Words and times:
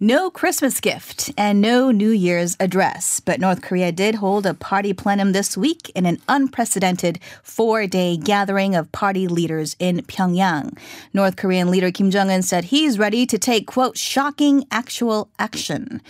No 0.00 0.28
Christmas 0.28 0.78
gift 0.78 1.32
and 1.38 1.62
no 1.62 1.90
New 1.90 2.10
Year's 2.10 2.54
address, 2.60 3.18
but 3.18 3.40
North 3.40 3.62
Korea 3.62 3.90
did 3.92 4.16
hold 4.16 4.44
a 4.44 4.52
party 4.52 4.92
plenum 4.92 5.32
this 5.32 5.56
week 5.56 5.90
in 5.94 6.04
an 6.04 6.20
unprecedented 6.28 7.18
four 7.42 7.86
day 7.86 8.18
gathering 8.18 8.74
of 8.74 8.92
party 8.92 9.26
leaders 9.26 9.74
in 9.78 10.02
Pyongyang. 10.02 10.76
North 11.14 11.36
Korean 11.36 11.70
leader 11.70 11.90
Kim 11.90 12.10
Jong 12.10 12.28
un 12.28 12.42
said 12.42 12.64
he's 12.64 12.98
ready 12.98 13.24
to 13.24 13.38
take, 13.38 13.66
quote, 13.66 13.96
shocking 13.96 14.66
actual 14.70 15.30
action. 15.38 16.02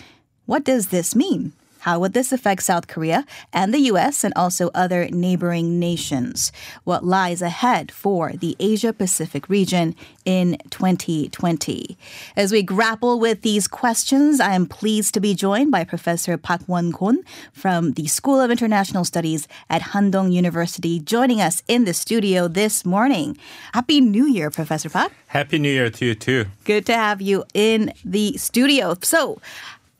What 0.46 0.64
does 0.64 0.88
this 0.88 1.14
mean? 1.14 1.52
Uh, 1.86 1.96
How 1.96 2.00
would 2.00 2.12
this 2.12 2.32
affect 2.32 2.64
South 2.64 2.88
Korea 2.88 3.24
and 3.52 3.72
the 3.72 3.78
U.S. 3.92 4.24
and 4.24 4.34
also 4.34 4.70
other 4.74 5.08
neighboring 5.08 5.78
nations? 5.78 6.52
What 6.84 7.04
lies 7.04 7.40
ahead 7.40 7.92
for 7.92 8.32
the 8.32 8.56
Asia 8.58 8.92
Pacific 8.92 9.48
region 9.48 9.94
in 10.24 10.58
2020? 10.70 11.96
As 12.36 12.52
we 12.52 12.62
grapple 12.62 13.18
with 13.20 13.42
these 13.42 13.68
questions, 13.68 14.40
I 14.40 14.52
am 14.52 14.66
pleased 14.66 15.14
to 15.14 15.20
be 15.20 15.34
joined 15.34 15.70
by 15.70 15.84
Professor 15.84 16.36
Park 16.36 16.62
Won-kwon 16.66 17.18
from 17.52 17.92
the 17.92 18.08
School 18.08 18.40
of 18.40 18.50
International 18.50 19.04
Studies 19.04 19.48
at 19.70 19.80
Handong 19.80 20.32
University, 20.32 20.98
joining 20.98 21.40
us 21.40 21.62
in 21.68 21.84
the 21.84 21.94
studio 21.94 22.48
this 22.48 22.84
morning. 22.84 23.38
Happy 23.72 24.00
New 24.00 24.26
Year, 24.26 24.50
Professor 24.50 24.90
Park. 24.90 25.12
Happy 25.28 25.58
New 25.58 25.70
Year 25.70 25.90
to 25.90 26.04
you 26.04 26.14
too. 26.14 26.46
Good 26.64 26.84
to 26.86 26.94
have 26.94 27.22
you 27.22 27.44
in 27.54 27.92
the 28.04 28.36
studio. 28.36 28.96
So, 29.02 29.40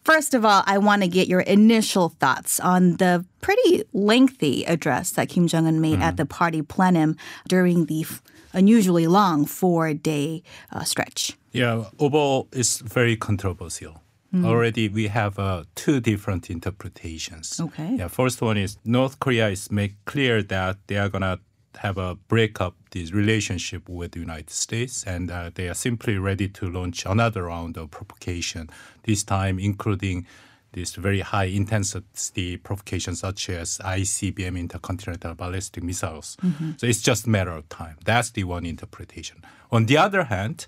First 0.07 0.35
of 0.35 0.45
all, 0.45 0.63
I 0.67 0.79
want 0.79 1.03
to 1.03 1.09
get 1.09 1.27
your 1.27 1.41
initial 1.41 2.11
thoughts 2.11 2.61
on 2.61 2.99
the 2.99 3.25
pretty 3.41 3.83
lengthy 3.93 4.63
address 4.63 5.11
that 5.11 5.29
Kim 5.29 5.49
Jong 5.49 5.67
un 5.67 5.81
made 5.81 5.99
mm. 5.99 6.03
at 6.03 6.17
the 6.17 6.25
party 6.25 6.63
plenum 6.63 7.17
during 7.49 7.87
the 7.87 8.07
unusually 8.53 9.09
long 9.09 9.47
four 9.47 9.95
day 9.95 10.45
uh, 10.71 10.85
stretch. 10.85 11.37
Yeah, 11.51 11.87
overall, 11.99 12.47
it's 12.53 12.79
very 12.79 13.17
controversial. 13.17 14.01
Mm. 14.33 14.47
Already, 14.47 14.89
we 14.89 15.09
have 15.09 15.41
uh, 15.41 15.65
two 15.75 15.99
different 15.99 16.51
interpretations. 16.51 17.59
Okay. 17.59 17.97
Yeah, 17.99 18.07
first 18.07 18.41
one 18.41 18.57
is 18.57 18.79
North 18.85 19.19
Korea 19.19 19.49
is 19.49 19.73
make 19.73 19.97
clear 20.05 20.41
that 20.41 20.77
they 20.87 20.99
are 20.99 21.09
gonna 21.09 21.41
have 21.79 21.99
a 21.99 22.15
break 22.15 22.61
up 22.61 22.75
this 22.91 23.13
relationship 23.13 23.89
with 23.89 24.13
the 24.13 24.21
United 24.21 24.51
States, 24.51 25.05
and 25.05 25.31
uh, 25.31 25.51
they 25.55 25.69
are 25.69 25.75
simply 25.75 26.19
ready 26.19 26.49
to 26.49 26.71
launch 26.71 27.07
another 27.07 27.45
round 27.45 27.77
of 27.77 27.91
provocation. 27.91 28.71
This 29.05 29.23
time, 29.23 29.59
including 29.59 30.27
this 30.73 30.95
very 30.95 31.21
high 31.21 31.45
intensity 31.45 32.57
provocation, 32.57 33.17
such 33.17 33.49
as 33.49 33.79
ICBM 33.79 34.59
intercontinental 34.59 35.35
ballistic 35.35 35.83
missiles. 35.83 36.37
Mm-hmm. 36.43 36.73
So 36.77 36.87
it's 36.87 37.01
just 37.01 37.27
a 37.27 37.31
matter 37.31 37.53
of 37.53 37.69
time. 37.69 37.97
That's 38.05 38.31
the 38.31 38.45
one 38.45 38.67
interpretation. 38.67 39.43
On 39.73 39.87
the 39.87 39.97
other 39.97 40.25
hand, 40.25 40.67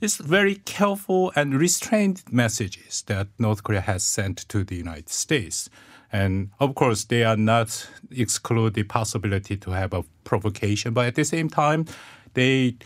it's 0.00 0.16
very 0.16 0.54
careful 0.56 1.30
and 1.36 1.54
restrained 1.54 2.22
messages 2.30 3.02
that 3.02 3.28
North 3.38 3.62
Korea 3.62 3.82
has 3.82 4.02
sent 4.02 4.48
to 4.48 4.64
the 4.64 4.76
United 4.76 5.10
States. 5.10 5.68
And 6.12 6.50
of 6.58 6.74
course, 6.74 7.04
they 7.04 7.24
are 7.24 7.36
not 7.36 7.88
exclude 8.10 8.74
the 8.74 8.82
possibility 8.82 9.56
to 9.58 9.70
have 9.70 9.92
a 9.92 10.02
provocation, 10.24 10.92
but 10.92 11.06
at 11.06 11.14
the 11.14 11.24
same 11.24 11.48
time, 11.48 11.86
they 12.34 12.76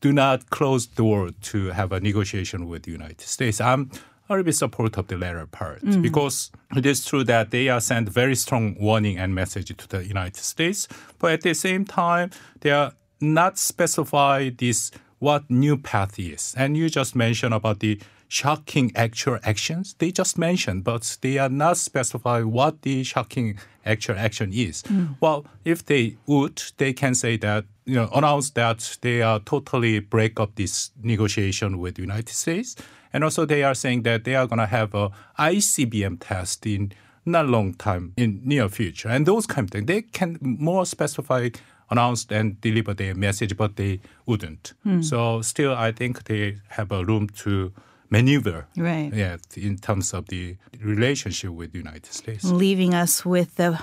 do 0.00 0.12
not 0.12 0.50
close 0.50 0.86
the 0.86 0.96
door 0.96 1.30
to 1.42 1.68
have 1.68 1.92
a 1.92 2.00
negotiation 2.00 2.68
with 2.68 2.84
the 2.84 2.92
United 2.92 3.20
States. 3.22 3.60
I'm 3.60 3.90
a 4.28 4.34
little 4.34 4.44
bit 4.44 4.54
support 4.54 4.98
of 4.98 5.06
the 5.08 5.16
latter 5.16 5.46
part 5.46 5.82
mm. 5.82 6.02
because 6.02 6.50
it 6.76 6.84
is 6.84 7.04
true 7.04 7.24
that 7.24 7.50
they 7.50 7.68
are 7.68 7.80
sent 7.80 8.08
very 8.08 8.34
strong 8.34 8.76
warning 8.78 9.18
and 9.18 9.34
message 9.34 9.74
to 9.74 9.88
the 9.88 10.06
United 10.06 10.36
States, 10.36 10.86
but 11.18 11.32
at 11.32 11.40
the 11.40 11.54
same 11.54 11.84
time, 11.84 12.30
they 12.60 12.70
are 12.70 12.92
not 13.20 13.58
specify 13.58 14.50
this 14.50 14.90
what 15.18 15.50
new 15.50 15.76
path 15.76 16.18
is. 16.18 16.54
And 16.56 16.76
you 16.76 16.88
just 16.88 17.16
mentioned 17.16 17.54
about 17.54 17.80
the 17.80 18.00
shocking 18.28 18.92
actual 18.94 19.38
actions. 19.42 19.94
They 19.98 20.12
just 20.12 20.38
mentioned, 20.38 20.84
but 20.84 21.16
they 21.22 21.38
are 21.38 21.48
not 21.48 21.78
specify 21.78 22.42
what 22.42 22.82
the 22.82 23.02
shocking 23.02 23.58
actual 23.84 24.16
action 24.18 24.52
is. 24.52 24.82
Mm. 24.82 25.16
Well, 25.20 25.46
if 25.64 25.84
they 25.84 26.16
would, 26.26 26.62
they 26.76 26.92
can 26.92 27.14
say 27.14 27.38
that 27.38 27.64
you 27.86 27.94
know 27.94 28.08
announce 28.14 28.50
that 28.50 28.98
they 29.00 29.22
are 29.22 29.40
totally 29.40 29.98
break 29.98 30.38
up 30.38 30.54
this 30.54 30.90
negotiation 31.02 31.78
with 31.78 31.94
the 31.94 32.02
United 32.02 32.34
States, 32.34 32.76
and 33.12 33.24
also 33.24 33.46
they 33.46 33.64
are 33.64 33.74
saying 33.74 34.02
that 34.02 34.24
they 34.24 34.34
are 34.34 34.46
going 34.46 34.58
to 34.58 34.66
have 34.66 34.94
a 34.94 35.10
ICBM 35.38 36.18
test 36.20 36.66
in 36.66 36.92
not 37.24 37.46
long 37.46 37.74
time 37.74 38.12
in 38.16 38.40
near 38.44 38.68
future, 38.68 39.08
and 39.08 39.26
those 39.26 39.46
kind 39.46 39.64
of 39.64 39.70
things. 39.70 39.86
They 39.86 40.02
can 40.02 40.38
more 40.40 40.84
specify 40.84 41.48
announced 41.90 42.30
and 42.30 42.60
deliver 42.60 42.92
their 42.92 43.14
message, 43.14 43.56
but 43.56 43.76
they 43.76 44.00
wouldn't. 44.26 44.74
Mm. 44.86 45.02
So 45.02 45.40
still, 45.40 45.74
I 45.74 45.92
think 45.92 46.24
they 46.24 46.58
have 46.68 46.92
a 46.92 47.02
room 47.02 47.28
to 47.44 47.72
maneuver. 48.10 48.66
Right. 48.76 49.12
Yeah, 49.12 49.36
in 49.56 49.78
terms 49.78 50.14
of 50.14 50.26
the 50.28 50.56
relationship 50.80 51.50
with 51.50 51.72
the 51.72 51.78
United 51.78 52.12
States. 52.12 52.44
Leaving 52.44 52.94
us 52.94 53.24
with 53.24 53.56
the 53.56 53.80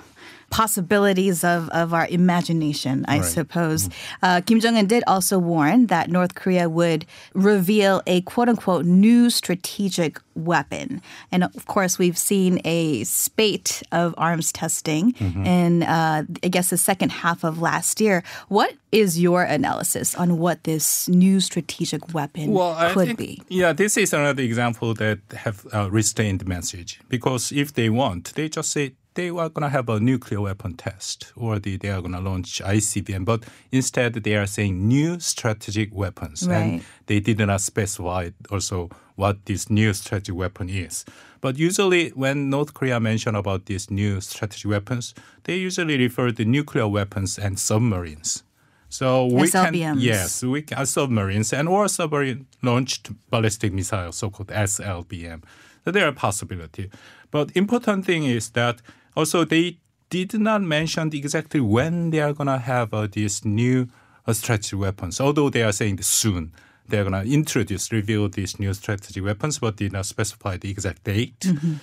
possibilities 0.49 1.43
of, 1.43 1.69
of 1.69 1.93
our 1.93 2.07
imagination, 2.07 3.05
I 3.07 3.19
right. 3.19 3.25
suppose. 3.25 3.87
Mm-hmm. 3.87 4.25
Uh, 4.25 4.41
Kim 4.41 4.59
Jong 4.59 4.77
un 4.77 4.85
did 4.85 5.03
also 5.07 5.37
warn 5.37 5.87
that 5.87 6.09
North 6.09 6.35
Korea 6.35 6.69
would 6.69 7.05
reveal 7.33 8.01
a 8.07 8.21
quote 8.21 8.49
unquote 8.49 8.85
new 8.85 9.29
strategic 9.29 10.19
weapon. 10.35 11.01
And 11.31 11.43
of 11.43 11.65
course, 11.65 11.97
we've 11.97 12.17
seen 12.17 12.59
a 12.65 13.03
spate 13.03 13.83
of 13.91 14.13
arms 14.17 14.51
testing 14.51 15.13
mm-hmm. 15.13 15.45
in, 15.45 15.83
uh, 15.83 16.23
I 16.43 16.47
guess, 16.47 16.69
the 16.69 16.77
second 16.77 17.11
half 17.11 17.43
of 17.43 17.61
last 17.61 17.99
year. 18.01 18.23
What 18.47 18.73
is 18.91 19.19
your 19.19 19.43
analysis 19.43 20.15
on 20.15 20.37
what 20.37 20.63
this 20.63 21.09
new 21.09 21.39
strategic 21.39 22.13
weapon 22.13 22.51
well, 22.51 22.75
could 22.93 23.07
think, 23.07 23.19
be? 23.19 23.41
Yeah, 23.49 23.73
this 23.73 23.97
is 23.97 24.13
another 24.13 24.43
example 24.43 24.93
that 24.95 25.19
have 25.35 25.65
a 25.73 25.89
restrained 25.89 26.47
message 26.47 26.99
because 27.09 27.51
if 27.51 27.73
they 27.73 27.89
want, 27.89 28.33
they 28.35 28.49
just 28.49 28.71
say 28.71 28.93
they 29.15 29.29
are 29.29 29.49
going 29.49 29.63
to 29.63 29.69
have 29.69 29.89
a 29.89 29.99
nuclear 29.99 30.41
weapon 30.41 30.75
test 30.75 31.31
or 31.35 31.57
the, 31.57 31.77
they 31.77 31.89
are 31.89 32.01
going 32.01 32.13
to 32.13 32.19
launch 32.19 32.61
ICBM, 32.63 33.25
but 33.25 33.43
instead 33.71 34.13
they 34.13 34.35
are 34.35 34.45
saying 34.45 34.87
new 34.87 35.19
strategic 35.19 35.93
weapons. 35.93 36.47
Right. 36.47 36.57
And 36.57 36.85
they 37.07 37.19
did 37.19 37.39
not 37.39 37.61
specify 37.61 38.29
also 38.51 38.89
what 39.15 39.45
this 39.45 39.69
new 39.69 39.93
strategic 39.93 40.35
weapon 40.35 40.69
is. 40.69 41.05
But 41.41 41.57
usually 41.57 42.09
when 42.09 42.49
North 42.49 42.73
Korea 42.73 42.99
mention 42.99 43.35
about 43.35 43.65
these 43.65 43.89
new 43.89 44.21
strategic 44.21 44.69
weapons, 44.69 45.13
they 45.43 45.55
usually 45.55 45.97
refer 45.97 46.31
to 46.31 46.45
nuclear 46.45 46.87
weapons 46.87 47.39
and 47.39 47.57
submarines. 47.57 48.43
So 48.89 49.25
we 49.25 49.43
SLBMs. 49.43 49.71
can 49.71 49.99
yes, 49.99 50.43
we 50.43 50.61
can 50.61 50.77
uh, 50.77 50.85
submarines 50.85 51.53
and 51.53 51.67
or 51.67 51.87
submarine 51.87 52.47
launched 52.61 53.11
ballistic 53.29 53.73
missiles, 53.73 54.17
so-called 54.17 54.49
SLBM. 54.49 55.43
So 55.83 55.91
there 55.91 56.07
are 56.07 56.11
possibility. 56.11 56.89
But 57.29 57.51
important 57.55 58.05
thing 58.05 58.23
is 58.23 58.49
that 58.51 58.81
also, 59.15 59.45
they 59.45 59.77
did 60.09 60.33
not 60.33 60.61
mention 60.61 61.09
exactly 61.13 61.59
when 61.59 62.09
they 62.11 62.19
are 62.19 62.33
going 62.33 62.47
to 62.47 62.57
have 62.57 62.93
uh, 62.93 63.07
these 63.11 63.43
new 63.43 63.87
uh, 64.27 64.33
strategic 64.33 64.79
weapons, 64.79 65.19
although 65.19 65.49
they 65.49 65.63
are 65.63 65.71
saying 65.71 66.01
soon 66.01 66.51
they're 66.87 67.03
going 67.03 67.25
to 67.25 67.31
introduce, 67.31 67.91
reveal 67.91 68.29
these 68.29 68.59
new 68.59 68.73
strategic 68.73 69.23
weapons, 69.23 69.59
but 69.59 69.75
did 69.77 69.93
not 69.93 70.05
specify 70.05 70.57
the 70.57 70.69
exact 70.69 71.03
date. 71.03 71.39
Mm-hmm. 71.39 71.75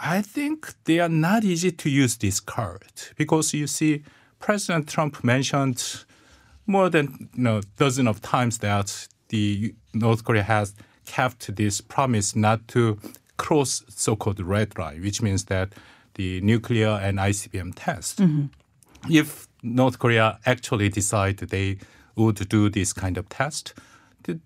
I 0.00 0.22
think 0.22 0.74
they 0.84 1.00
are 1.00 1.08
not 1.08 1.44
easy 1.44 1.72
to 1.72 1.90
use 1.90 2.16
this 2.16 2.40
card 2.40 2.84
because 3.16 3.54
you 3.54 3.66
see, 3.66 4.02
President 4.38 4.88
Trump 4.88 5.24
mentioned 5.24 6.04
more 6.66 6.88
than 6.90 7.28
you 7.34 7.42
know 7.42 7.60
dozen 7.78 8.06
of 8.06 8.20
times 8.20 8.58
that 8.58 9.08
the 9.28 9.74
North 9.92 10.24
Korea 10.24 10.42
has 10.42 10.74
kept 11.06 11.54
this 11.56 11.80
promise 11.80 12.34
not 12.34 12.66
to 12.68 12.98
cross 13.36 13.82
so-called 13.88 14.40
red 14.40 14.78
line, 14.78 15.02
which 15.02 15.22
means 15.22 15.44
that 15.44 15.72
the 16.14 16.40
nuclear 16.40 16.88
and 17.02 17.18
ICBM 17.18 17.72
test. 17.76 18.18
Mm-hmm. 18.18 19.12
If 19.12 19.48
North 19.62 19.98
Korea 19.98 20.38
actually 20.46 20.88
decide 20.88 21.38
they 21.38 21.78
would 22.16 22.48
do 22.48 22.70
this 22.70 22.92
kind 22.92 23.18
of 23.18 23.28
test, 23.28 23.74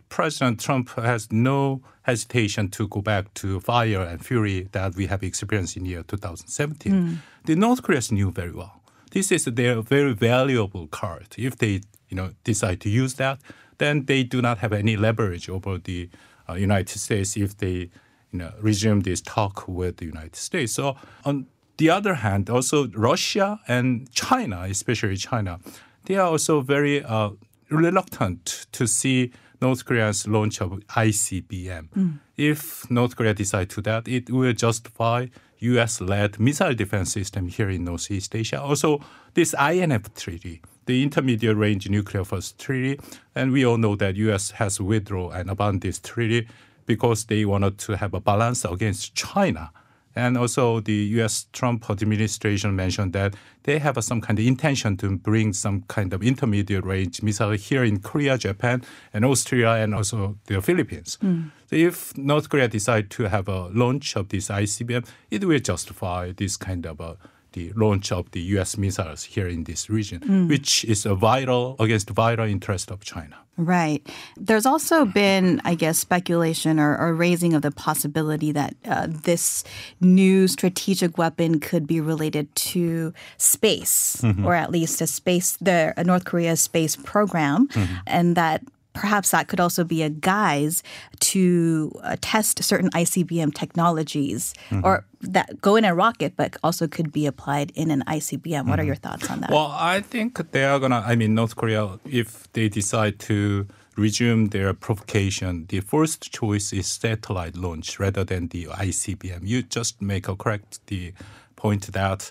President 0.08 0.60
Trump 0.60 0.90
has 0.90 1.30
no 1.30 1.82
hesitation 2.02 2.68
to 2.70 2.88
go 2.88 3.00
back 3.00 3.32
to 3.34 3.60
fire 3.60 4.02
and 4.02 4.24
fury 4.24 4.68
that 4.72 4.96
we 4.96 5.06
have 5.06 5.22
experienced 5.22 5.76
in 5.76 5.84
year 5.84 6.02
2017. 6.02 6.92
Mm. 6.92 7.16
The 7.44 7.56
North 7.56 7.82
Koreans 7.82 8.10
knew 8.10 8.30
very 8.30 8.52
well. 8.52 8.82
This 9.12 9.30
is 9.30 9.44
their 9.44 9.80
very 9.80 10.14
valuable 10.14 10.86
card. 10.88 11.28
If 11.36 11.56
they, 11.56 11.82
you 12.08 12.16
know, 12.16 12.32
decide 12.44 12.80
to 12.82 12.88
use 12.88 13.14
that, 13.14 13.38
then 13.78 14.06
they 14.06 14.22
do 14.24 14.42
not 14.42 14.58
have 14.58 14.72
any 14.72 14.96
leverage 14.96 15.48
over 15.48 15.78
the 15.78 16.10
uh, 16.48 16.54
United 16.54 16.98
States 16.98 17.36
if 17.36 17.56
they, 17.56 17.90
you 18.32 18.38
know, 18.38 18.52
resume 18.60 19.00
this 19.00 19.20
talk 19.20 19.68
with 19.68 19.98
the 19.98 20.06
United 20.06 20.36
States. 20.36 20.72
So 20.72 20.96
on 21.24 21.46
the 21.78 21.90
other 21.90 22.14
hand, 22.14 22.50
also 22.50 22.88
Russia 22.88 23.60
and 23.66 24.10
China, 24.12 24.62
especially 24.68 25.16
China, 25.16 25.58
they 26.04 26.16
are 26.16 26.28
also 26.28 26.60
very 26.60 27.02
uh, 27.02 27.30
reluctant 27.70 28.66
to 28.72 28.86
see 28.86 29.32
North 29.60 29.84
Korea's 29.84 30.26
launch 30.26 30.60
of 30.60 30.70
ICBM. 30.70 31.88
Mm. 31.90 32.18
If 32.36 32.88
North 32.90 33.16
Korea 33.16 33.34
decide 33.34 33.70
to 33.70 33.80
that, 33.82 34.06
it 34.06 34.30
will 34.30 34.52
justify 34.52 35.26
U.S.-led 35.58 36.38
missile 36.38 36.74
defense 36.74 37.12
system 37.12 37.48
here 37.48 37.68
in 37.68 37.84
Northeast 37.84 38.34
Asia. 38.34 38.60
Also, 38.60 39.00
this 39.34 39.54
INF 39.54 40.14
treaty, 40.14 40.62
the 40.86 41.02
Intermediate 41.02 41.56
Range 41.56 41.88
Nuclear 41.90 42.24
Force 42.24 42.52
Treaty, 42.52 43.00
and 43.34 43.52
we 43.52 43.66
all 43.66 43.76
know 43.76 43.96
that 43.96 44.14
U.S. 44.16 44.52
has 44.52 44.80
withdrawn 44.80 45.32
and 45.32 45.50
abandoned 45.50 45.82
this 45.82 45.98
treaty 45.98 46.48
because 46.86 47.24
they 47.24 47.44
wanted 47.44 47.78
to 47.78 47.96
have 47.96 48.14
a 48.14 48.20
balance 48.20 48.64
against 48.64 49.14
China. 49.14 49.70
And 50.18 50.36
also, 50.36 50.80
the 50.80 51.00
U.S. 51.18 51.46
Trump 51.52 51.88
administration 51.88 52.74
mentioned 52.74 53.12
that 53.12 53.34
they 53.62 53.78
have 53.78 54.02
some 54.02 54.20
kind 54.20 54.36
of 54.36 54.44
intention 54.44 54.96
to 54.96 55.16
bring 55.16 55.52
some 55.52 55.82
kind 55.82 56.12
of 56.12 56.24
intermediate 56.24 56.84
range 56.84 57.22
missile 57.22 57.52
here 57.52 57.84
in 57.84 58.00
Korea, 58.00 58.36
Japan, 58.36 58.82
and 59.14 59.24
Austria, 59.24 59.74
and 59.74 59.94
also 59.94 60.36
the 60.46 60.60
Philippines. 60.60 61.18
Mm. 61.22 61.52
So 61.70 61.76
if 61.76 62.18
North 62.18 62.48
Korea 62.48 62.66
decide 62.66 63.10
to 63.10 63.28
have 63.28 63.46
a 63.46 63.68
launch 63.68 64.16
of 64.16 64.30
this 64.30 64.48
ICBM, 64.48 65.06
it 65.30 65.44
will 65.44 65.60
justify 65.60 66.32
this 66.32 66.56
kind 66.56 66.84
of 66.84 66.98
a 66.98 67.16
the 67.52 67.72
launch 67.74 68.12
of 68.12 68.30
the 68.32 68.40
U.S. 68.54 68.76
missiles 68.76 69.24
here 69.24 69.48
in 69.48 69.64
this 69.64 69.88
region, 69.88 70.20
mm. 70.20 70.48
which 70.48 70.84
is 70.84 71.06
a 71.06 71.14
vital 71.14 71.76
against 71.78 72.10
vital 72.10 72.46
interest 72.46 72.90
of 72.90 73.00
China. 73.00 73.36
Right. 73.58 74.08
There's 74.36 74.66
also 74.66 75.04
been, 75.04 75.60
I 75.64 75.74
guess, 75.74 75.98
speculation 75.98 76.78
or, 76.78 76.96
or 76.96 77.12
raising 77.12 77.54
of 77.54 77.62
the 77.62 77.72
possibility 77.72 78.52
that 78.52 78.76
uh, 78.84 79.08
this 79.10 79.64
new 80.00 80.46
strategic 80.46 81.18
weapon 81.18 81.58
could 81.58 81.84
be 81.84 82.00
related 82.00 82.54
to 82.54 83.12
space, 83.36 84.20
mm-hmm. 84.22 84.46
or 84.46 84.54
at 84.54 84.70
least 84.70 85.00
a 85.00 85.08
space, 85.08 85.56
the 85.60 85.92
North 86.06 86.24
Korea 86.24 86.54
space 86.54 86.94
program, 86.94 87.66
mm-hmm. 87.68 87.94
and 88.06 88.36
that 88.36 88.62
perhaps 88.92 89.30
that 89.30 89.48
could 89.48 89.60
also 89.60 89.84
be 89.84 90.02
a 90.02 90.10
guise 90.10 90.82
to 91.20 91.92
uh, 92.02 92.16
test 92.20 92.62
certain 92.64 92.90
ICBM 92.90 93.54
technologies 93.54 94.54
mm-hmm. 94.70 94.84
or 94.84 95.04
that 95.20 95.60
go 95.60 95.76
in 95.76 95.84
a 95.84 95.94
rocket 95.94 96.34
but 96.36 96.56
also 96.62 96.88
could 96.88 97.12
be 97.12 97.26
applied 97.26 97.70
in 97.74 97.90
an 97.90 98.02
ICBM. 98.06 98.42
Mm-hmm. 98.42 98.70
What 98.70 98.78
are 98.78 98.82
mm-hmm. 98.82 98.86
your 98.88 98.96
thoughts 98.96 99.30
on 99.30 99.40
that? 99.40 99.50
Well, 99.50 99.72
I 99.72 100.00
think 100.00 100.50
they 100.52 100.64
are 100.64 100.78
going 100.78 100.90
to, 100.90 100.98
I 100.98 101.14
mean, 101.16 101.34
North 101.34 101.56
Korea, 101.56 101.98
if 102.04 102.50
they 102.52 102.68
decide 102.68 103.18
to 103.20 103.66
resume 103.96 104.48
their 104.48 104.72
provocation, 104.72 105.66
the 105.68 105.80
first 105.80 106.32
choice 106.32 106.72
is 106.72 106.86
satellite 106.86 107.56
launch 107.56 107.98
rather 107.98 108.24
than 108.24 108.48
the 108.48 108.66
ICBM. 108.66 109.40
You 109.42 109.62
just 109.62 110.00
make 110.00 110.28
a 110.28 110.36
correct 110.36 110.86
the 110.86 111.12
point 111.56 111.92
that 111.92 112.30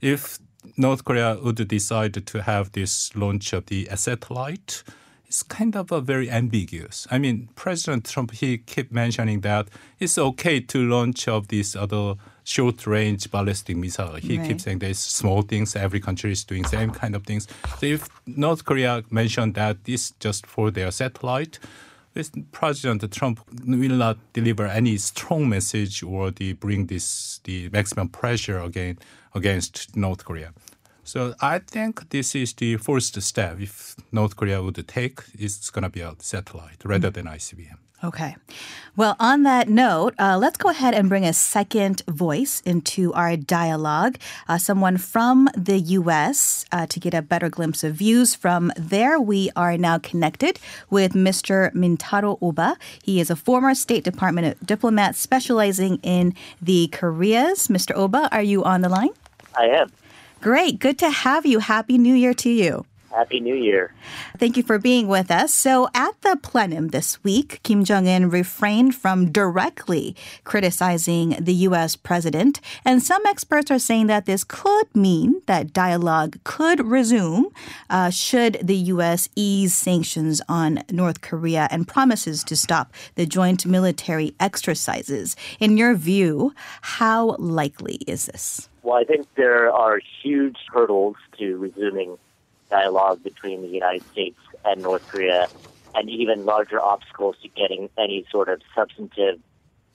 if 0.00 0.38
North 0.76 1.04
Korea 1.04 1.38
would 1.42 1.68
decide 1.68 2.26
to 2.26 2.42
have 2.42 2.72
this 2.72 3.14
launch 3.14 3.52
of 3.52 3.66
the 3.66 3.88
satellite, 3.94 4.82
it's 5.32 5.42
kind 5.42 5.74
of 5.76 5.90
a 5.90 6.02
very 6.02 6.30
ambiguous. 6.30 7.06
I 7.10 7.16
mean, 7.16 7.48
President 7.54 8.04
Trump 8.04 8.32
he 8.32 8.58
kept 8.58 8.92
mentioning 8.92 9.40
that 9.40 9.68
it's 9.98 10.18
okay 10.18 10.60
to 10.60 10.86
launch 10.86 11.26
of 11.26 11.48
these 11.48 11.74
other 11.74 12.16
short 12.44 12.86
range 12.86 13.30
ballistic 13.30 13.78
missile. 13.78 14.16
He 14.16 14.36
right. 14.36 14.46
keeps 14.46 14.64
saying 14.64 14.80
there's 14.80 14.98
small 14.98 15.40
things. 15.40 15.74
Every 15.74 16.00
country 16.00 16.32
is 16.32 16.44
doing 16.44 16.66
same 16.66 16.90
kind 16.90 17.16
of 17.16 17.24
things. 17.24 17.48
So 17.78 17.86
if 17.86 18.10
North 18.26 18.66
Korea 18.66 19.04
mentioned 19.10 19.54
that 19.54 19.84
this 19.84 20.10
just 20.20 20.44
for 20.46 20.70
their 20.70 20.90
satellite. 20.90 21.58
President 22.50 23.10
Trump 23.10 23.40
will 23.64 23.96
not 23.96 24.18
deliver 24.34 24.66
any 24.66 24.98
strong 24.98 25.48
message 25.48 26.02
or 26.02 26.30
the 26.30 26.52
bring 26.52 26.88
this 26.88 27.40
the 27.44 27.70
maximum 27.70 28.10
pressure 28.10 28.58
again 28.58 28.98
against 29.34 29.96
North 29.96 30.22
Korea. 30.26 30.52
So 31.04 31.34
I 31.40 31.58
think 31.58 32.10
this 32.10 32.34
is 32.34 32.52
the 32.54 32.76
first 32.76 33.20
step. 33.22 33.60
If 33.60 33.96
North 34.12 34.36
Korea 34.36 34.62
would 34.62 34.86
take, 34.86 35.20
it's 35.38 35.70
going 35.70 35.82
to 35.82 35.88
be 35.88 36.00
a 36.00 36.14
satellite 36.18 36.84
rather 36.84 37.10
than 37.10 37.26
ICBM. 37.26 37.78
Okay. 38.04 38.34
Well, 38.96 39.14
on 39.20 39.44
that 39.44 39.68
note, 39.68 40.14
uh, 40.18 40.36
let's 40.36 40.58
go 40.58 40.70
ahead 40.70 40.92
and 40.92 41.08
bring 41.08 41.24
a 41.24 41.32
second 41.32 42.02
voice 42.08 42.60
into 42.62 43.12
our 43.14 43.36
dialogue. 43.36 44.18
Uh, 44.48 44.58
someone 44.58 44.96
from 44.96 45.48
the 45.56 45.78
U.S. 45.78 46.64
Uh, 46.72 46.86
to 46.86 46.98
get 46.98 47.14
a 47.14 47.22
better 47.22 47.48
glimpse 47.48 47.84
of 47.84 47.94
views 47.94 48.34
from 48.34 48.72
there. 48.76 49.20
We 49.20 49.50
are 49.54 49.78
now 49.78 49.98
connected 49.98 50.58
with 50.90 51.12
Mr. 51.12 51.72
Mintaro 51.74 52.38
Oba. 52.42 52.76
He 53.04 53.20
is 53.20 53.30
a 53.30 53.36
former 53.36 53.72
State 53.72 54.02
Department 54.02 54.66
diplomat 54.66 55.14
specializing 55.14 56.00
in 56.02 56.34
the 56.60 56.88
Koreas. 56.88 57.68
Mr. 57.68 57.94
Oba, 57.94 58.28
are 58.32 58.42
you 58.42 58.64
on 58.64 58.80
the 58.80 58.88
line? 58.88 59.10
I 59.56 59.66
am. 59.66 59.92
Great. 60.42 60.80
Good 60.80 60.98
to 60.98 61.08
have 61.08 61.46
you. 61.46 61.60
Happy 61.60 61.96
New 61.96 62.14
Year 62.14 62.34
to 62.34 62.50
you. 62.50 62.84
Happy 63.12 63.38
New 63.38 63.54
Year. 63.54 63.94
Thank 64.38 64.56
you 64.56 64.64
for 64.64 64.76
being 64.76 65.06
with 65.06 65.30
us. 65.30 65.54
So, 65.54 65.88
at 65.94 66.20
the 66.22 66.36
plenum 66.42 66.88
this 66.88 67.22
week, 67.22 67.60
Kim 67.62 67.84
Jong 67.84 68.08
un 68.08 68.28
refrained 68.28 68.96
from 68.96 69.30
directly 69.30 70.16
criticizing 70.42 71.36
the 71.38 71.54
U.S. 71.68 71.94
president. 71.94 72.60
And 72.84 73.00
some 73.00 73.24
experts 73.24 73.70
are 73.70 73.78
saying 73.78 74.08
that 74.08 74.26
this 74.26 74.42
could 74.42 74.92
mean 74.96 75.42
that 75.46 75.72
dialogue 75.72 76.38
could 76.42 76.84
resume 76.84 77.52
uh, 77.88 78.10
should 78.10 78.58
the 78.60 78.76
U.S. 78.96 79.28
ease 79.36 79.76
sanctions 79.76 80.42
on 80.48 80.82
North 80.90 81.20
Korea 81.20 81.68
and 81.70 81.86
promises 81.86 82.42
to 82.44 82.56
stop 82.56 82.92
the 83.14 83.26
joint 83.26 83.64
military 83.64 84.34
exercises. 84.40 85.36
In 85.60 85.76
your 85.76 85.94
view, 85.94 86.52
how 86.80 87.36
likely 87.38 88.00
is 88.08 88.26
this? 88.26 88.68
Well, 88.82 88.96
I 88.96 89.04
think 89.04 89.28
there 89.36 89.70
are 89.70 90.00
huge 90.22 90.56
hurdles 90.72 91.16
to 91.38 91.56
resuming 91.56 92.18
dialogue 92.70 93.22
between 93.22 93.62
the 93.62 93.68
United 93.68 94.02
States 94.12 94.38
and 94.64 94.82
North 94.82 95.02
Korea, 95.06 95.48
and 95.94 96.08
even 96.08 96.44
larger 96.44 96.80
obstacles 96.80 97.36
to 97.42 97.48
getting 97.48 97.90
any 97.98 98.24
sort 98.30 98.48
of 98.48 98.60
substantive 98.74 99.38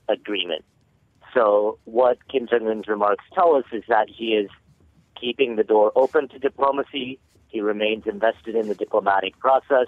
agreement. 0.08 0.64
So, 1.34 1.80
what 1.86 2.18
Kim 2.32 2.48
Jong 2.48 2.68
un's 2.68 2.88
remarks 2.88 3.26
tell 3.34 3.56
us 3.56 3.66
is 3.74 3.84
that 3.90 4.08
he 4.10 4.36
is 4.36 4.50
keeping 5.20 5.56
the 5.56 5.64
door 5.64 5.92
open 5.96 6.30
to 6.30 6.40
diplomacy. 6.40 7.20
He 7.50 7.62
remains 7.62 8.04
invested 8.06 8.56
in 8.56 8.68
the 8.68 8.76
diplomatic 8.76 9.38
process, 9.40 9.88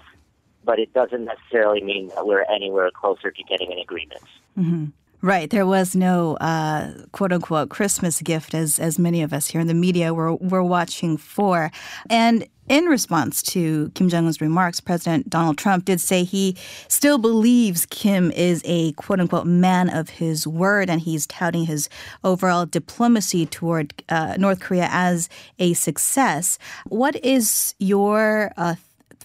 but 0.64 0.78
it 0.78 0.92
doesn't 0.92 1.24
necessarily 1.24 1.82
mean 1.82 2.10
that 2.14 2.26
we're 2.26 2.44
anywhere 2.54 2.90
closer 2.92 3.30
to 3.30 3.42
getting 3.44 3.72
an 3.72 3.78
agreement. 3.78 4.22
Mm-hmm. 4.58 4.86
Right. 5.22 5.50
There 5.50 5.66
was 5.66 5.94
no 5.94 6.36
uh, 6.36 6.92
quote 7.12 7.32
unquote 7.32 7.68
Christmas 7.68 8.22
gift 8.22 8.54
as 8.54 8.78
as 8.78 8.98
many 8.98 9.20
of 9.20 9.34
us 9.34 9.48
here 9.48 9.60
in 9.60 9.66
the 9.66 9.74
media 9.74 10.14
were 10.14 10.34
were 10.36 10.64
watching 10.64 11.18
for. 11.18 11.70
And 12.08 12.46
in 12.70 12.86
response 12.86 13.42
to 13.42 13.90
Kim 13.90 14.08
Jong 14.08 14.26
un's 14.26 14.40
remarks, 14.40 14.80
President 14.80 15.28
Donald 15.28 15.58
Trump 15.58 15.84
did 15.84 16.00
say 16.00 16.24
he 16.24 16.56
still 16.88 17.18
believes 17.18 17.84
Kim 17.84 18.30
is 18.30 18.62
a 18.64 18.92
quote 18.92 19.20
unquote 19.20 19.46
man 19.46 19.90
of 19.90 20.08
his 20.08 20.46
word, 20.46 20.88
and 20.88 21.02
he's 21.02 21.26
touting 21.26 21.66
his 21.66 21.90
overall 22.24 22.64
diplomacy 22.64 23.44
toward 23.44 23.92
uh, 24.08 24.36
North 24.38 24.60
Korea 24.60 24.88
as 24.90 25.28
a 25.58 25.74
success. 25.74 26.58
What 26.86 27.22
is 27.22 27.74
your 27.78 28.52
uh, 28.56 28.76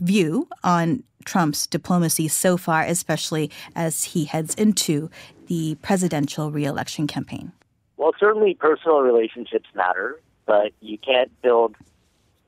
view 0.01 0.49
on 0.61 1.03
Trump's 1.25 1.67
diplomacy 1.67 2.27
so 2.27 2.55
far, 2.55 2.83
especially 2.83 3.51
as 3.75 4.05
he 4.05 4.25
heads 4.25 4.55
into 4.55 5.09
the 5.47 5.75
presidential 5.81 6.51
reelection 6.51 7.07
campaign? 7.07 7.51
Well, 7.97 8.11
certainly 8.19 8.53
personal 8.53 9.01
relationships 9.01 9.67
matter, 9.73 10.19
but 10.45 10.71
you 10.81 10.97
can't 10.97 11.31
build 11.41 11.75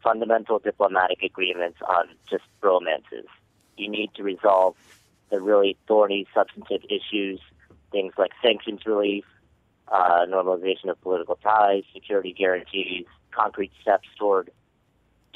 fundamental 0.04 0.60
diplomatic 0.60 1.24
agreements 1.24 1.80
on 1.88 2.08
just 2.30 2.44
romances. 2.62 3.26
You 3.78 3.90
need 3.90 4.12
to 4.16 4.24
resolve 4.24 4.76
the 5.30 5.42
really 5.42 5.78
thorny 5.88 6.28
substantive 6.34 6.82
issues, 6.90 7.40
things 7.92 8.14
like 8.18 8.32
sanctions 8.42 8.82
relief, 8.86 9.26
uh, 9.90 10.26
normalization 10.28 10.90
of 10.90 11.02
political 11.02 11.36
ties, 11.36 11.84
security 11.94 12.34
guarantees, 12.34 13.06
concrete 13.32 13.72
steps 13.82 14.08
toward 14.18 14.50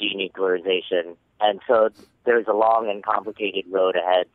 denuclearization. 0.00 1.16
And 1.40 1.60
so 1.66 1.90
there's 2.24 2.46
a 2.46 2.52
long 2.52 2.88
and 2.88 3.02
complicated 3.02 3.64
road 3.70 3.96
ahead 3.96 4.26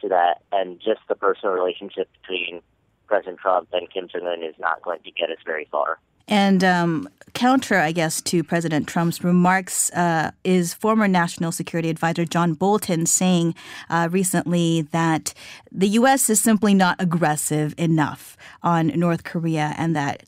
to 0.00 0.08
that, 0.08 0.42
and 0.52 0.80
just 0.80 1.00
the 1.08 1.14
personal 1.14 1.54
relationship 1.54 2.08
between 2.20 2.60
President 3.06 3.38
Trump 3.38 3.68
and 3.72 3.90
Kim 3.90 4.08
Jong 4.08 4.26
Un 4.26 4.42
is 4.42 4.54
not 4.58 4.82
going 4.82 5.00
to 5.02 5.10
get 5.10 5.30
us 5.30 5.38
very 5.44 5.68
far. 5.70 5.98
And 6.30 6.62
um, 6.62 7.08
counter, 7.34 7.78
I 7.78 7.90
guess, 7.90 8.20
to 8.22 8.44
President 8.44 8.86
Trump's 8.86 9.24
remarks 9.24 9.90
uh, 9.92 10.30
is 10.44 10.72
former 10.72 11.08
National 11.08 11.50
Security 11.50 11.90
Advisor 11.90 12.24
John 12.24 12.54
Bolton 12.54 13.04
saying 13.06 13.56
uh, 13.90 14.08
recently 14.12 14.82
that 14.92 15.34
the 15.72 15.88
U.S. 15.88 16.30
is 16.30 16.40
simply 16.40 16.72
not 16.72 16.96
aggressive 17.00 17.74
enough 17.76 18.36
on 18.62 18.88
North 18.88 19.24
Korea 19.24 19.74
and 19.76 19.96
that 19.96 20.22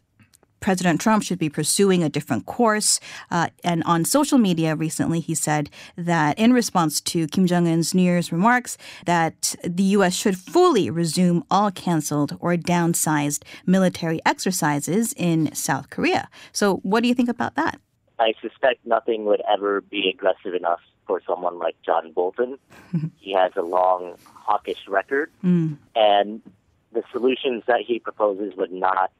President 0.62 1.00
Trump 1.00 1.22
should 1.22 1.38
be 1.38 1.50
pursuing 1.50 2.02
a 2.02 2.08
different 2.08 2.46
course. 2.46 3.00
Uh, 3.30 3.48
and 3.62 3.82
on 3.84 4.04
social 4.04 4.38
media 4.38 4.74
recently, 4.74 5.20
he 5.20 5.34
said 5.34 5.68
that 5.96 6.38
in 6.38 6.52
response 6.52 7.00
to 7.02 7.26
Kim 7.26 7.46
Jong 7.46 7.68
un's 7.68 7.94
New 7.94 8.02
Year's 8.02 8.32
remarks, 8.32 8.78
that 9.04 9.54
the 9.62 9.82
U.S. 9.82 10.14
should 10.14 10.38
fully 10.38 10.88
resume 10.88 11.44
all 11.50 11.70
canceled 11.70 12.36
or 12.40 12.56
downsized 12.56 13.42
military 13.66 14.20
exercises 14.24 15.12
in 15.16 15.54
South 15.54 15.90
Korea. 15.90 16.28
So, 16.52 16.76
what 16.76 17.02
do 17.02 17.08
you 17.08 17.14
think 17.14 17.28
about 17.28 17.56
that? 17.56 17.78
I 18.18 18.34
suspect 18.40 18.86
nothing 18.86 19.24
would 19.24 19.42
ever 19.52 19.80
be 19.80 20.08
aggressive 20.08 20.54
enough 20.54 20.80
for 21.06 21.20
someone 21.26 21.58
like 21.58 21.76
John 21.84 22.12
Bolton. 22.12 22.58
he 23.18 23.32
has 23.32 23.52
a 23.56 23.62
long 23.62 24.16
hawkish 24.34 24.86
record, 24.86 25.30
mm. 25.42 25.76
and 25.96 26.40
the 26.92 27.02
solutions 27.10 27.64
that 27.66 27.80
he 27.80 27.98
proposes 27.98 28.54
would 28.56 28.72
not 28.72 29.10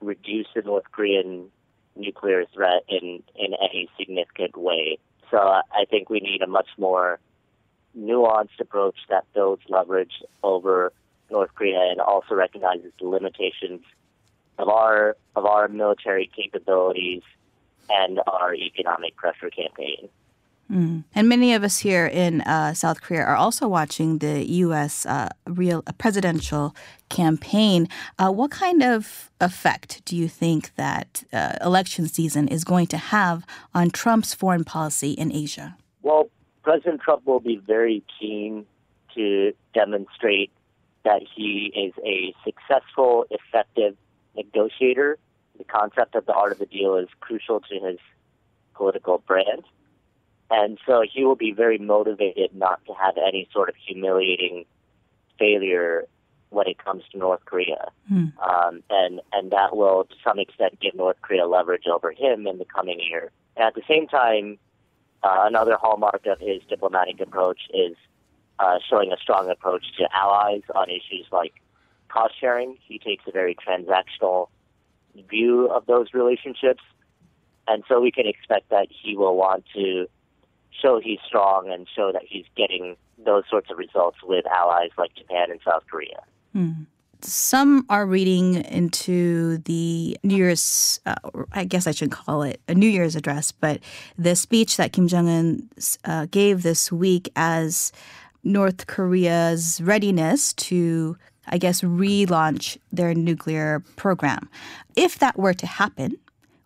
reduce 0.00 0.46
the 0.54 0.62
North 0.62 0.90
Korean 0.92 1.50
nuclear 1.96 2.44
threat 2.52 2.82
in, 2.88 3.22
in 3.34 3.54
any 3.54 3.88
significant 3.98 4.56
way. 4.56 4.98
So 5.30 5.38
I 5.38 5.84
think 5.90 6.10
we 6.10 6.20
need 6.20 6.42
a 6.42 6.46
much 6.46 6.68
more 6.78 7.18
nuanced 7.98 8.60
approach 8.60 8.96
that 9.08 9.24
builds 9.34 9.62
leverage 9.68 10.22
over 10.42 10.92
North 11.30 11.54
Korea 11.54 11.90
and 11.90 12.00
also 12.00 12.34
recognizes 12.34 12.92
the 13.00 13.06
limitations 13.06 13.80
of 14.58 14.68
our 14.68 15.16
of 15.34 15.44
our 15.44 15.68
military 15.68 16.30
capabilities 16.34 17.22
and 17.90 18.20
our 18.26 18.54
economic 18.54 19.16
pressure 19.16 19.50
campaign. 19.50 20.08
Mm. 20.70 21.04
And 21.14 21.28
many 21.28 21.54
of 21.54 21.62
us 21.62 21.78
here 21.78 22.06
in 22.06 22.40
uh, 22.40 22.74
South 22.74 23.00
Korea 23.00 23.22
are 23.22 23.36
also 23.36 23.68
watching 23.68 24.18
the 24.18 24.44
U.S. 24.66 25.06
Uh, 25.06 25.28
real 25.46 25.82
uh, 25.86 25.92
presidential 25.92 26.74
campaign. 27.08 27.88
Uh, 28.18 28.30
what 28.30 28.50
kind 28.50 28.82
of 28.82 29.30
effect 29.40 30.04
do 30.04 30.16
you 30.16 30.28
think 30.28 30.74
that 30.74 31.22
uh, 31.32 31.56
election 31.62 32.08
season 32.08 32.48
is 32.48 32.64
going 32.64 32.88
to 32.88 32.96
have 32.96 33.46
on 33.74 33.90
Trump's 33.90 34.34
foreign 34.34 34.64
policy 34.64 35.12
in 35.12 35.32
Asia? 35.32 35.76
Well, 36.02 36.28
President 36.62 37.00
Trump 37.00 37.26
will 37.26 37.40
be 37.40 37.56
very 37.56 38.02
keen 38.18 38.66
to 39.14 39.52
demonstrate 39.72 40.50
that 41.04 41.22
he 41.34 41.72
is 41.74 41.92
a 42.04 42.34
successful, 42.44 43.24
effective 43.30 43.96
negotiator. 44.34 45.18
The 45.58 45.64
concept 45.64 46.16
of 46.16 46.26
the 46.26 46.34
art 46.34 46.50
of 46.50 46.58
the 46.58 46.66
deal 46.66 46.96
is 46.96 47.08
crucial 47.20 47.60
to 47.60 47.74
his 47.78 47.98
political 48.74 49.18
brand. 49.18 49.62
And 50.50 50.78
so 50.86 51.02
he 51.10 51.24
will 51.24 51.36
be 51.36 51.52
very 51.52 51.78
motivated 51.78 52.54
not 52.54 52.84
to 52.86 52.94
have 52.94 53.16
any 53.16 53.48
sort 53.52 53.68
of 53.68 53.74
humiliating 53.76 54.64
failure 55.38 56.06
when 56.50 56.68
it 56.68 56.78
comes 56.78 57.02
to 57.10 57.18
North 57.18 57.44
Korea. 57.44 57.88
Hmm. 58.08 58.26
Um, 58.48 58.82
and, 58.88 59.20
and 59.32 59.50
that 59.50 59.76
will, 59.76 60.04
to 60.04 60.14
some 60.22 60.38
extent, 60.38 60.78
give 60.80 60.94
North 60.94 61.16
Korea 61.20 61.46
leverage 61.46 61.86
over 61.86 62.12
him 62.12 62.46
in 62.46 62.58
the 62.58 62.64
coming 62.64 63.00
year. 63.00 63.32
And 63.56 63.66
at 63.66 63.74
the 63.74 63.82
same 63.88 64.06
time, 64.06 64.58
uh, 65.22 65.44
another 65.46 65.76
hallmark 65.80 66.26
of 66.26 66.38
his 66.38 66.62
diplomatic 66.68 67.20
approach 67.20 67.62
is 67.74 67.96
uh, 68.58 68.78
showing 68.88 69.12
a 69.12 69.16
strong 69.16 69.50
approach 69.50 69.84
to 69.98 70.08
allies 70.14 70.62
on 70.74 70.88
issues 70.88 71.26
like 71.32 71.54
cost 72.08 72.34
sharing. 72.38 72.76
He 72.86 72.98
takes 72.98 73.24
a 73.26 73.32
very 73.32 73.56
transactional 73.56 74.48
view 75.28 75.68
of 75.68 75.86
those 75.86 76.14
relationships. 76.14 76.82
And 77.66 77.82
so 77.88 78.00
we 78.00 78.12
can 78.12 78.26
expect 78.26 78.70
that 78.70 78.86
he 78.90 79.16
will 79.16 79.36
want 79.36 79.64
to 79.74 80.06
show 80.80 81.00
he's 81.00 81.18
strong 81.26 81.70
and 81.70 81.86
show 81.94 82.12
that 82.12 82.22
he's 82.26 82.44
getting 82.56 82.96
those 83.24 83.44
sorts 83.50 83.70
of 83.70 83.78
results 83.78 84.18
with 84.22 84.46
allies 84.46 84.90
like 84.98 85.14
Japan 85.14 85.50
and 85.50 85.60
South 85.64 85.84
Korea. 85.90 86.22
Mm. 86.54 86.86
Some 87.22 87.86
are 87.88 88.06
reading 88.06 88.56
into 88.66 89.58
the 89.58 90.18
New 90.22 90.36
Year's, 90.36 91.00
uh, 91.06 91.14
I 91.52 91.64
guess 91.64 91.86
I 91.86 91.90
should 91.92 92.10
call 92.10 92.42
it 92.42 92.60
a 92.68 92.74
New 92.74 92.88
Year's 92.88 93.16
address, 93.16 93.52
but 93.52 93.80
the 94.18 94.36
speech 94.36 94.76
that 94.76 94.92
Kim 94.92 95.08
Jong 95.08 95.28
un 95.28 95.68
uh, 96.04 96.26
gave 96.30 96.62
this 96.62 96.92
week 96.92 97.30
as 97.34 97.90
North 98.44 98.86
Korea's 98.86 99.80
readiness 99.82 100.52
to, 100.52 101.16
I 101.48 101.58
guess, 101.58 101.80
relaunch 101.80 102.78
their 102.92 103.12
nuclear 103.14 103.82
program. 103.96 104.48
If 104.94 105.18
that 105.18 105.36
were 105.36 105.54
to 105.54 105.66
happen, 105.66 106.16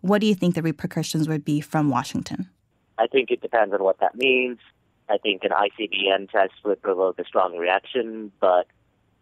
what 0.01 0.21
do 0.21 0.27
you 0.27 0.35
think 0.35 0.53
the 0.53 0.61
repercussions 0.61 1.27
would 1.27 1.43
be 1.43 1.61
from 1.61 1.89
Washington? 1.89 2.49
I 3.01 3.07
think 3.07 3.31
it 3.31 3.41
depends 3.41 3.73
on 3.73 3.83
what 3.83 3.99
that 3.99 4.15
means. 4.15 4.59
I 5.09 5.17
think 5.17 5.43
an 5.43 5.49
ICBM 5.49 6.29
test 6.29 6.53
would 6.63 6.81
provoke 6.81 7.17
a 7.17 7.25
strong 7.25 7.57
reaction, 7.57 8.31
but 8.39 8.67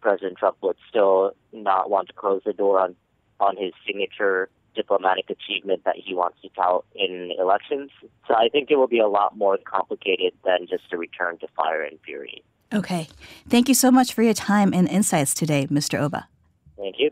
President 0.02 0.36
Trump 0.36 0.58
would 0.62 0.76
still 0.88 1.32
not 1.52 1.88
want 1.88 2.08
to 2.08 2.12
close 2.12 2.42
the 2.44 2.52
door 2.52 2.78
on, 2.78 2.94
on 3.40 3.56
his 3.56 3.72
signature 3.86 4.50
diplomatic 4.74 5.30
achievement 5.30 5.82
that 5.84 5.96
he 5.96 6.14
wants 6.14 6.40
to 6.42 6.48
tout 6.50 6.84
in 6.94 7.32
elections. 7.38 7.90
So 8.28 8.34
I 8.34 8.48
think 8.50 8.70
it 8.70 8.76
will 8.76 8.86
be 8.86 9.00
a 9.00 9.08
lot 9.08 9.36
more 9.36 9.58
complicated 9.64 10.34
than 10.44 10.66
just 10.68 10.92
a 10.92 10.98
return 10.98 11.38
to 11.38 11.48
fire 11.56 11.82
and 11.82 11.98
fury. 12.04 12.44
Okay. 12.72 13.08
Thank 13.48 13.68
you 13.68 13.74
so 13.74 13.90
much 13.90 14.12
for 14.12 14.22
your 14.22 14.34
time 14.34 14.72
and 14.74 14.88
insights 14.88 15.32
today, 15.34 15.66
Mr. 15.68 15.98
Oba. 15.98 16.28
Thank 16.76 16.96
you. 16.98 17.10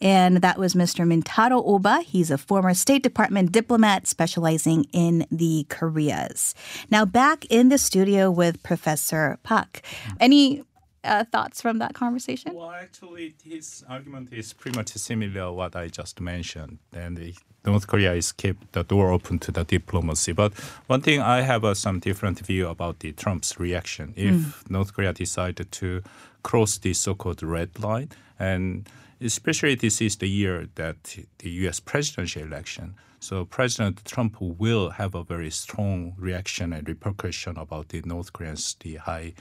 And 0.00 0.38
that 0.38 0.58
was 0.58 0.74
Mr. 0.74 1.06
Mintaro 1.06 1.62
Oba. 1.64 2.00
He's 2.00 2.30
a 2.30 2.38
former 2.38 2.74
State 2.74 3.02
Department 3.02 3.52
diplomat 3.52 4.06
specializing 4.06 4.86
in 4.92 5.26
the 5.30 5.66
Koreas. 5.68 6.54
Now, 6.90 7.04
back 7.04 7.44
in 7.50 7.68
the 7.68 7.78
studio 7.78 8.30
with 8.30 8.62
Professor 8.62 9.38
Park. 9.42 9.82
Any 10.18 10.62
uh, 11.04 11.24
thoughts 11.24 11.60
from 11.60 11.78
that 11.78 11.94
conversation? 11.94 12.54
Well, 12.54 12.70
actually, 12.70 13.34
his 13.42 13.84
argument 13.88 14.32
is 14.32 14.52
pretty 14.52 14.76
much 14.76 14.90
similar 14.90 15.52
what 15.52 15.76
I 15.76 15.88
just 15.88 16.20
mentioned. 16.20 16.78
And 16.92 17.34
North 17.64 17.86
Korea 17.86 18.14
is 18.14 18.32
keep 18.32 18.72
the 18.72 18.84
door 18.84 19.10
open 19.10 19.38
to 19.40 19.52
the 19.52 19.64
diplomacy. 19.64 20.32
But 20.32 20.54
one 20.86 21.00
thing 21.00 21.20
I 21.20 21.42
have 21.42 21.64
uh, 21.64 21.74
some 21.74 21.98
different 21.98 22.40
view 22.40 22.68
about 22.68 23.00
the 23.00 23.12
Trump's 23.12 23.58
reaction. 23.58 24.12
If 24.16 24.34
mm. 24.34 24.70
North 24.70 24.94
Korea 24.94 25.12
decided 25.12 25.70
to 25.72 26.02
cross 26.42 26.78
the 26.78 26.94
so-called 26.94 27.42
red 27.42 27.78
line, 27.78 28.10
and 28.38 28.88
especially 29.20 29.74
this 29.74 30.00
is 30.00 30.16
the 30.16 30.28
year 30.28 30.68
that 30.76 31.16
the 31.38 31.50
U.S. 31.50 31.80
presidential 31.80 32.42
election. 32.42 32.94
So 33.20 33.44
President 33.44 34.04
Trump 34.04 34.36
will 34.40 34.90
have 34.90 35.14
a 35.14 35.22
very 35.22 35.50
strong 35.50 36.14
reaction 36.16 36.72
and 36.72 36.88
repercussion 36.88 37.58
about 37.58 37.88
the 37.88 38.02
North 38.02 38.32
Koreans, 38.32 38.76
the 38.80 38.96
high 38.96 39.34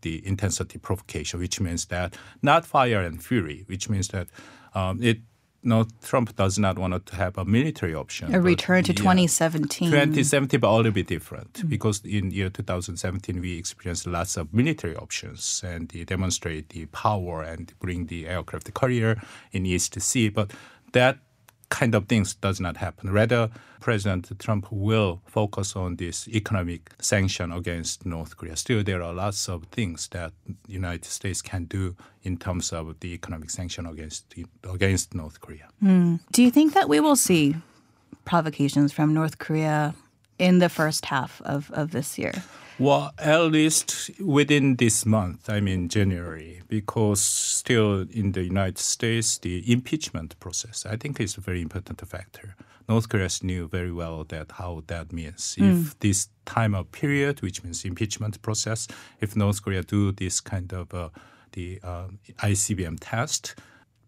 the 0.00 0.26
intensity 0.26 0.78
provocation, 0.78 1.40
which 1.40 1.60
means 1.60 1.86
that 1.86 2.16
not 2.42 2.64
fire 2.66 3.00
and 3.00 3.22
fury, 3.22 3.64
which 3.66 3.88
means 3.88 4.08
that 4.08 4.28
um, 4.74 5.02
it 5.02 5.18
no, 5.64 5.86
Trump 6.02 6.36
does 6.36 6.58
not 6.58 6.78
want 6.78 7.06
to 7.06 7.16
have 7.16 7.38
a 7.38 7.44
military 7.44 7.94
option. 7.94 8.34
A 8.34 8.40
return 8.40 8.84
to 8.84 8.92
yeah, 8.92 8.98
2017. 8.98 9.90
2017, 9.90 10.60
but 10.60 10.68
a 10.68 10.76
little 10.76 10.92
bit 10.92 11.06
different 11.06 11.52
mm-hmm. 11.54 11.68
because 11.68 12.02
in 12.04 12.30
year 12.30 12.50
2017 12.50 13.40
we 13.40 13.58
experienced 13.58 14.06
lots 14.06 14.36
of 14.36 14.52
military 14.52 14.94
options 14.96 15.62
and 15.66 15.88
they 15.88 16.04
demonstrate 16.04 16.68
the 16.68 16.86
power 16.86 17.42
and 17.42 17.72
bring 17.80 18.06
the 18.06 18.28
aircraft 18.28 18.72
carrier 18.74 19.20
in 19.52 19.64
East 19.64 20.00
Sea. 20.00 20.28
But 20.28 20.52
that 20.92 21.18
kind 21.68 21.94
of 21.94 22.06
things 22.06 22.34
does 22.34 22.60
not 22.60 22.76
happen. 22.76 23.10
Rather, 23.10 23.50
President 23.80 24.30
Trump 24.38 24.66
will 24.70 25.20
focus 25.26 25.76
on 25.76 25.96
this 25.96 26.26
economic 26.28 26.90
sanction 27.00 27.52
against 27.52 28.06
North 28.06 28.36
Korea. 28.36 28.56
Still, 28.56 28.82
there 28.82 29.02
are 29.02 29.12
lots 29.12 29.48
of 29.48 29.64
things 29.64 30.08
that 30.08 30.32
United 30.66 31.04
States 31.04 31.42
can 31.42 31.64
do 31.64 31.96
in 32.22 32.36
terms 32.36 32.72
of 32.72 32.98
the 33.00 33.12
economic 33.12 33.50
sanction 33.50 33.86
against 33.86 34.34
against 34.62 35.14
North 35.14 35.40
Korea. 35.40 35.68
Mm. 35.82 36.20
Do 36.32 36.42
you 36.42 36.50
think 36.50 36.72
that 36.74 36.88
we 36.88 37.00
will 37.00 37.16
see 37.16 37.56
provocations 38.24 38.92
from 38.92 39.12
North 39.12 39.38
Korea 39.38 39.94
in 40.38 40.58
the 40.58 40.68
first 40.68 41.04
half 41.06 41.42
of, 41.42 41.70
of 41.72 41.90
this 41.90 42.18
year? 42.18 42.32
Well, 42.78 43.12
at 43.18 43.40
least 43.52 44.10
within 44.20 44.76
this 44.76 45.06
month, 45.06 45.48
I 45.48 45.60
mean 45.60 45.88
January, 45.88 46.62
because 46.66 47.22
still 47.22 48.06
in 48.10 48.32
the 48.32 48.42
United 48.42 48.78
States, 48.78 49.38
the 49.38 49.70
impeachment 49.70 50.38
process, 50.40 50.84
I 50.84 50.96
think 50.96 51.20
is 51.20 51.36
a 51.36 51.40
very 51.40 51.62
important 51.62 52.00
factor. 52.06 52.56
North 52.88 53.08
Korea 53.08 53.28
knew 53.42 53.68
very 53.68 53.92
well 53.92 54.24
that 54.24 54.52
how 54.52 54.82
that 54.88 55.12
means. 55.12 55.56
Mm. 55.58 55.82
If 55.82 55.98
this 56.00 56.28
time 56.44 56.74
of 56.74 56.90
period, 56.90 57.42
which 57.42 57.62
means 57.62 57.84
impeachment 57.84 58.42
process, 58.42 58.88
if 59.20 59.36
North 59.36 59.62
Korea 59.62 59.82
do 59.82 60.12
this 60.12 60.40
kind 60.40 60.72
of 60.72 60.92
uh, 60.92 61.08
the 61.52 61.78
uh, 61.82 62.08
ICBM 62.38 62.98
test, 63.00 63.54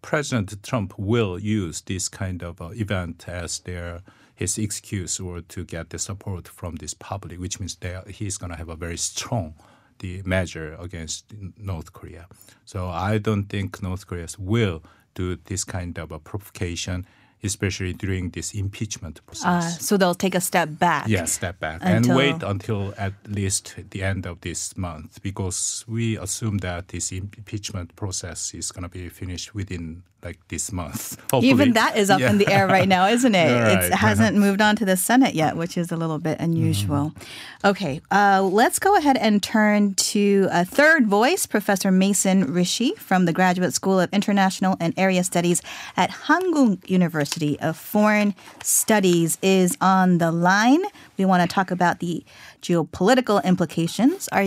President 0.01 0.61
Trump 0.61 0.93
will 0.97 1.39
use 1.39 1.81
this 1.81 2.07
kind 2.09 2.43
of 2.43 2.61
uh, 2.61 2.69
event 2.69 3.27
as 3.27 3.59
their 3.59 4.01
his 4.37 4.57
excuse 4.59 5.19
or 5.19 5.41
to 5.41 5.65
get 5.65 5.89
the 5.89 5.97
support 5.97 6.47
from 6.47 6.75
this 6.75 6.93
public, 6.93 7.39
which 7.39 7.59
means 7.59 7.75
that 7.77 8.07
he's 8.07 8.37
going 8.37 8.51
to 8.51 8.55
have 8.55 8.69
a 8.69 8.75
very 8.75 8.97
strong 8.97 9.55
the 9.99 10.21
measure 10.23 10.77
against 10.79 11.25
North 11.57 11.91
Korea. 11.91 12.27
So 12.65 12.87
I 12.87 13.17
don't 13.17 13.45
think 13.45 13.81
North 13.81 14.05
Korea 14.05 14.27
will 14.37 14.83
do 15.15 15.37
this 15.45 15.63
kind 15.63 15.97
of 15.97 16.11
a 16.11 16.19
provocation 16.19 17.07
especially 17.43 17.93
during 17.93 18.31
this 18.31 18.53
impeachment 18.53 19.23
process. 19.25 19.45
Uh, 19.45 19.61
so 19.79 19.95
they'll 19.97 20.15
take 20.15 20.35
a 20.35 20.41
step 20.41 20.69
back. 20.71 21.07
Yeah, 21.07 21.25
step 21.25 21.59
back 21.59 21.81
and 21.83 22.15
wait 22.15 22.41
until 22.41 22.93
at 22.97 23.13
least 23.27 23.75
the 23.91 24.01
end 24.01 24.25
of 24.25 24.41
this 24.41 24.75
month 24.75 25.21
because 25.21 25.85
we 25.87 26.17
assume 26.17 26.57
that 26.59 26.87
this 26.87 27.11
impeachment 27.11 27.95
process 27.95 28.53
is 28.53 28.71
going 28.71 28.83
to 28.83 28.89
be 28.89 29.07
finished 29.09 29.53
within 29.53 30.03
like 30.23 30.39
this 30.47 30.71
month. 30.71 31.19
Hopefully. 31.31 31.49
Even 31.49 31.73
that 31.73 31.97
is 31.97 32.09
up 32.09 32.19
yeah. 32.19 32.29
in 32.29 32.37
the 32.37 32.47
air 32.47 32.67
right 32.67 32.87
now, 32.87 33.07
isn't 33.07 33.35
it? 33.35 33.51
right. 33.61 33.83
It 33.83 33.93
hasn't 33.93 34.35
moved 34.37 34.61
on 34.61 34.75
to 34.77 34.85
the 34.85 34.97
Senate 34.97 35.35
yet, 35.35 35.55
which 35.55 35.77
is 35.77 35.91
a 35.91 35.97
little 35.97 36.19
bit 36.19 36.39
unusual. 36.39 37.11
Mm-hmm. 37.11 37.67
Okay, 37.67 38.01
uh, 38.11 38.41
let's 38.41 38.79
go 38.79 38.95
ahead 38.95 39.17
and 39.17 39.41
turn 39.41 39.93
to 39.95 40.47
a 40.51 40.65
third 40.65 41.07
voice, 41.07 41.45
Professor 41.45 41.91
Mason 41.91 42.51
Richey 42.53 42.93
from 42.95 43.25
the 43.25 43.33
Graduate 43.33 43.73
School 43.73 43.99
of 43.99 44.11
International 44.11 44.75
and 44.79 44.93
Area 44.97 45.23
Studies 45.23 45.61
at 45.95 46.09
Hankuk 46.09 46.89
University 46.89 47.59
of 47.59 47.77
Foreign 47.77 48.33
Studies 48.63 49.37
is 49.41 49.77
on 49.81 50.17
the 50.17 50.31
line. 50.31 50.81
We 51.17 51.25
want 51.25 51.47
to 51.47 51.53
talk 51.53 51.71
about 51.71 51.99
the 51.99 52.23
geopolitical 52.61 53.43
implications. 53.43 54.27
Are 54.29 54.45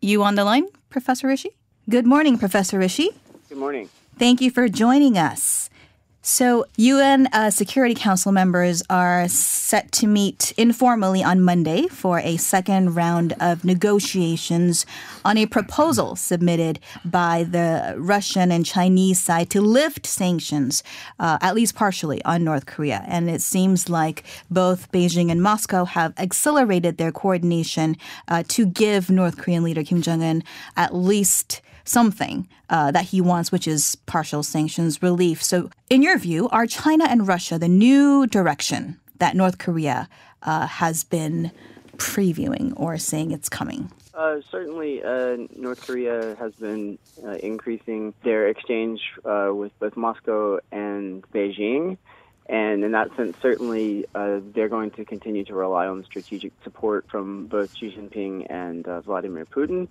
you 0.00 0.22
on 0.22 0.34
the 0.34 0.44
line, 0.44 0.66
Professor 0.88 1.26
Richey? 1.26 1.50
Good 1.88 2.06
morning, 2.06 2.38
Professor 2.38 2.78
Richey. 2.78 3.10
Good 3.48 3.58
morning. 3.58 3.88
Thank 4.20 4.42
you 4.42 4.50
for 4.50 4.68
joining 4.68 5.16
us. 5.16 5.70
So, 6.20 6.66
UN 6.76 7.26
uh, 7.32 7.48
Security 7.48 7.94
Council 7.94 8.32
members 8.32 8.82
are 8.90 9.26
set 9.28 9.90
to 9.92 10.06
meet 10.06 10.52
informally 10.58 11.24
on 11.24 11.40
Monday 11.40 11.88
for 11.88 12.18
a 12.18 12.36
second 12.36 12.94
round 12.94 13.32
of 13.40 13.64
negotiations 13.64 14.84
on 15.24 15.38
a 15.38 15.46
proposal 15.46 16.16
submitted 16.16 16.80
by 17.02 17.44
the 17.44 17.94
Russian 17.96 18.52
and 18.52 18.66
Chinese 18.66 19.18
side 19.18 19.48
to 19.48 19.62
lift 19.62 20.04
sanctions, 20.04 20.82
uh, 21.18 21.38
at 21.40 21.54
least 21.54 21.74
partially, 21.74 22.22
on 22.26 22.44
North 22.44 22.66
Korea. 22.66 23.02
And 23.06 23.30
it 23.30 23.40
seems 23.40 23.88
like 23.88 24.22
both 24.50 24.92
Beijing 24.92 25.30
and 25.30 25.42
Moscow 25.42 25.86
have 25.86 26.12
accelerated 26.18 26.98
their 26.98 27.10
coordination 27.10 27.96
uh, 28.28 28.42
to 28.48 28.66
give 28.66 29.08
North 29.08 29.38
Korean 29.38 29.64
leader 29.64 29.82
Kim 29.82 30.02
Jong 30.02 30.22
un 30.22 30.44
at 30.76 30.94
least 30.94 31.62
something 31.90 32.48
uh, 32.68 32.90
that 32.92 33.06
he 33.06 33.20
wants, 33.20 33.50
which 33.50 33.66
is 33.66 33.96
partial 34.06 34.42
sanctions 34.42 35.02
relief. 35.02 35.42
So, 35.42 35.70
in 35.88 36.02
your 36.02 36.18
view, 36.18 36.48
are 36.50 36.66
China 36.66 37.04
and 37.08 37.26
Russia 37.26 37.58
the 37.58 37.68
new 37.68 38.26
direction 38.26 39.00
that 39.18 39.36
North 39.36 39.58
Korea 39.58 40.08
uh, 40.42 40.66
has 40.66 41.04
been 41.04 41.50
previewing 41.96 42.72
or 42.76 42.96
saying 42.98 43.32
it's 43.32 43.48
coming? 43.48 43.90
Uh, 44.14 44.40
certainly, 44.50 45.02
uh, 45.02 45.36
North 45.56 45.86
Korea 45.86 46.36
has 46.38 46.52
been 46.54 46.98
uh, 47.24 47.30
increasing 47.42 48.12
their 48.22 48.48
exchange 48.48 49.00
uh, 49.24 49.50
with 49.52 49.72
both 49.78 49.96
Moscow 49.96 50.58
and 50.72 51.22
Beijing. 51.32 51.96
And 52.46 52.82
in 52.82 52.92
that 52.92 53.14
sense, 53.16 53.36
certainly 53.40 54.06
uh, 54.14 54.40
they're 54.52 54.68
going 54.68 54.90
to 54.92 55.04
continue 55.04 55.44
to 55.44 55.54
rely 55.54 55.86
on 55.86 56.04
strategic 56.04 56.52
support 56.64 57.06
from 57.08 57.46
both 57.46 57.76
Xi 57.76 57.94
Jinping 57.96 58.46
and 58.50 58.86
uh, 58.88 59.00
Vladimir 59.02 59.46
Putin. 59.46 59.86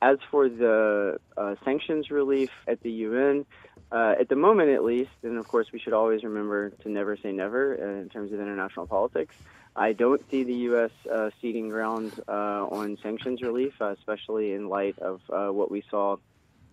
As 0.00 0.18
for 0.30 0.48
the 0.48 1.18
uh, 1.36 1.56
sanctions 1.64 2.10
relief 2.10 2.50
at 2.68 2.80
the 2.82 2.90
UN, 2.90 3.46
uh, 3.90 4.14
at 4.20 4.28
the 4.28 4.36
moment 4.36 4.70
at 4.70 4.84
least, 4.84 5.10
and 5.22 5.38
of 5.38 5.48
course 5.48 5.72
we 5.72 5.78
should 5.78 5.92
always 5.92 6.22
remember 6.22 6.70
to 6.70 6.88
never 6.88 7.16
say 7.16 7.32
never 7.32 7.74
uh, 7.74 8.00
in 8.00 8.08
terms 8.08 8.32
of 8.32 8.40
international 8.40 8.86
politics. 8.86 9.34
I 9.74 9.92
don't 9.92 10.22
see 10.30 10.44
the 10.44 10.54
U.S. 10.54 10.90
Uh, 11.10 11.30
ceding 11.40 11.68
ground 11.68 12.12
uh, 12.28 12.66
on 12.70 12.98
sanctions 13.02 13.42
relief, 13.42 13.74
uh, 13.80 13.94
especially 13.98 14.52
in 14.52 14.68
light 14.68 14.98
of 14.98 15.20
what 15.28 15.70
we 15.70 15.82
saw 15.90 16.16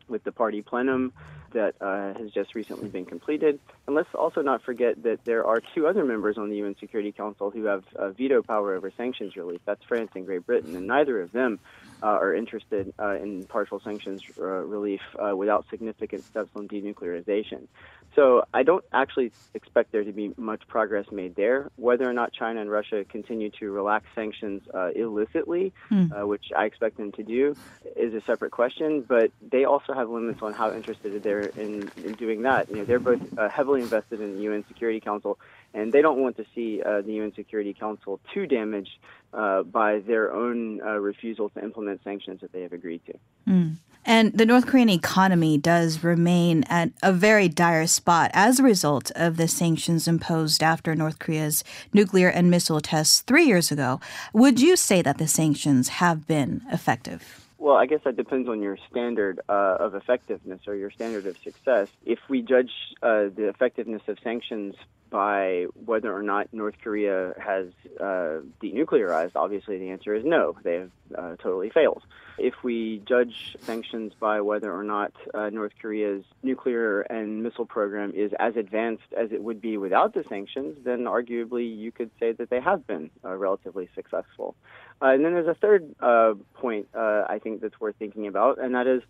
with 0.08 0.24
the 0.24 0.32
party 0.32 0.62
plenum 0.62 1.14
that 1.56 1.76
uh, 1.82 2.14
has 2.20 2.32
just 2.32 2.54
recently 2.54 2.90
been 2.90 3.06
completed. 3.06 3.60
And 3.88 3.96
let's 3.96 4.14
also 4.14 4.42
not 4.42 4.62
forget 4.62 5.02
that 5.04 5.24
there 5.24 5.46
are 5.46 5.62
two 5.74 5.88
other 5.88 6.04
members 6.04 6.38
on 6.38 6.50
the 6.50 6.58
UN 6.58 6.76
Security 6.80 7.12
Council 7.12 7.50
who 7.50 7.66
have 7.66 7.84
uh, 7.96 8.10
veto 8.10 8.42
power 8.44 8.76
over 8.76 8.92
sanctions 8.96 9.36
relief. 9.36 9.62
That's 9.66 9.84
France 9.86 10.12
and 10.16 10.26
Great 10.26 10.46
Britain, 10.46 10.76
and 10.76 10.86
neither 10.86 11.22
of 11.22 11.32
them 11.32 11.60
are 12.02 12.36
interested 12.36 12.94
uh, 13.00 13.16
in 13.16 13.44
partial 13.46 13.80
sanctions 13.80 14.22
uh, 14.38 14.44
relief 14.44 15.02
uh, 15.20 15.36
without 15.36 15.66
significant 15.70 16.24
steps 16.24 16.50
on 16.56 16.68
denuclearization. 16.68 17.68
So 18.16 18.46
I 18.54 18.64
don't 18.64 18.86
actually 18.94 19.34
expect 19.54 19.92
there 19.92 20.06
to 20.06 20.14
be 20.14 20.34
much 20.38 20.66
progress 20.70 21.06
made 21.12 21.36
there. 21.36 21.70
Whether 21.76 22.10
or 22.10 22.14
not 22.14 22.32
China 22.32 22.62
and 22.62 22.72
Russia 22.72 23.04
continue 23.04 23.50
to 23.60 23.72
relax 23.72 24.06
sanctions 24.16 24.62
uh, 24.74 24.92
illicitly, 24.96 25.74
mm. 25.92 26.18
uh, 26.18 26.26
which 26.26 26.46
I 26.56 26.64
expect 26.66 26.96
them 26.96 27.12
to 27.14 27.24
do, 27.24 27.58
is 27.98 28.14
a 28.14 28.22
separate 28.22 28.52
question. 28.52 29.02
But 29.02 29.32
they 29.42 29.66
also 29.66 29.94
have 29.94 30.10
limits 30.10 30.42
on 30.42 30.54
how 30.54 30.72
interested 30.74 31.22
they're 31.24 31.42
in, 31.42 31.92
in 31.98 32.14
doing 32.14 32.44
that. 32.44 32.70
You 32.70 32.78
know, 32.78 32.86
they're 32.86 33.00
both 33.00 33.22
uh, 33.38 33.50
heavily 33.50 33.82
invested 33.82 34.22
in 34.22 34.38
the 34.38 34.44
UN 34.44 34.64
Security 34.70 35.02
Council, 35.02 35.38
and 35.76 35.92
they 35.92 36.02
don't 36.02 36.20
want 36.20 36.38
to 36.38 36.46
see 36.56 36.82
uh, 36.82 37.02
the 37.02 37.14
UN 37.14 37.34
Security 37.36 37.74
Council 37.74 38.20
too 38.34 38.48
damaged 38.48 38.98
uh, 39.34 39.62
by 39.64 40.00
their 40.00 40.34
own 40.34 40.82
uh, 40.82 40.94
refusal 40.94 41.50
to 41.50 41.64
implement 41.64 42.02
sanctions 42.04 42.42
that 42.42 42.54
they 42.54 42.62
have 42.62 42.72
agreed 42.72 43.02
to. 43.06 43.14
Mm. 43.48 43.76
And 44.08 44.34
the 44.38 44.46
North 44.46 44.68
Korean 44.68 44.90
economy 44.90 45.58
does 45.58 46.04
remain 46.04 46.64
at 46.70 46.92
a 47.02 47.12
very 47.12 47.50
dire 47.50 47.88
spot 47.88 48.32
as 48.34 48.60
a 48.60 48.64
result 48.64 49.12
of 49.16 49.36
the 49.36 49.48
sanctions 49.48 50.08
imposed 50.08 50.64
after 50.64 50.96
North 50.96 51.20
Korea's 51.20 51.64
nuclear 51.92 52.30
and 52.30 52.50
missile 52.50 52.80
tests 52.80 53.22
three 53.22 53.46
years 53.46 53.72
ago. 53.72 54.00
Would 54.32 54.62
you 54.62 54.76
say 54.78 55.02
that 55.02 55.18
the 55.18 55.28
sanctions 55.28 55.90
have 55.90 56.28
been 56.28 56.62
effective? 56.72 57.42
Well, 57.58 57.76
I 57.78 57.88
guess 57.88 58.02
that 58.06 58.16
depends 58.16 58.48
on 58.48 58.62
your 58.62 58.78
standard 58.92 59.40
uh, 59.50 59.78
of 59.80 59.96
effectiveness 59.96 60.62
or 60.68 60.76
your 60.76 60.92
standard 60.92 61.26
of 61.26 61.36
success. 61.40 61.90
If 62.06 62.20
we 62.30 62.44
judge 62.44 62.72
uh, 63.02 63.30
the 63.36 63.50
effectiveness 63.50 64.04
of 64.08 64.20
sanctions 64.24 64.76
by 65.16 65.66
whether 65.86 66.14
or 66.14 66.22
not 66.22 66.54
North 66.54 66.76
Korea 66.84 67.34
has 67.42 67.68
uh, 68.02 68.42
denuclearized, 68.62 69.32
obviously 69.34 69.78
the 69.78 69.92
answer 69.92 70.14
is 70.14 70.26
no. 70.26 70.58
They 70.62 70.74
have 70.74 70.92
uh, 71.18 71.36
totally 71.38 71.70
failed. 71.70 72.04
If 72.38 72.56
we 72.64 73.02
judge 73.08 73.56
sanctions 73.62 74.12
by 74.20 74.42
whether 74.42 74.70
or 74.78 74.84
not 74.84 75.14
uh, 75.34 75.50
North 75.52 75.72
Korea's 75.82 76.26
nuclear 76.44 77.00
and 77.00 77.44
missile 77.44 77.66
program 77.66 78.12
is 78.14 78.34
as 78.38 78.58
advanced 78.58 79.08
as 79.18 79.32
it 79.32 79.42
would 79.42 79.62
be 79.62 79.78
without 79.78 80.14
the 80.14 80.26
sanctions, 80.28 80.80
then 80.84 81.06
arguably 81.06 81.66
you 81.78 81.94
could 81.94 82.12
say 82.20 82.34
that 82.34 82.50
they 82.50 82.60
have 82.60 82.86
been 82.86 83.10
uh, 83.24 83.38
relatively 83.38 83.88
successful. 83.96 84.54
Uh, 85.02 85.12
and 85.14 85.24
then 85.24 85.32
there's 85.34 85.48
a 85.48 85.54
third 85.54 85.96
uh, 86.02 86.34
point 86.56 86.90
I 86.94 87.40
think 87.42 87.62
that's 87.62 87.80
worth 87.80 87.96
thinking 87.98 88.28
about, 88.28 88.60
and 88.60 88.76
that 88.76 88.86
is 88.86 89.02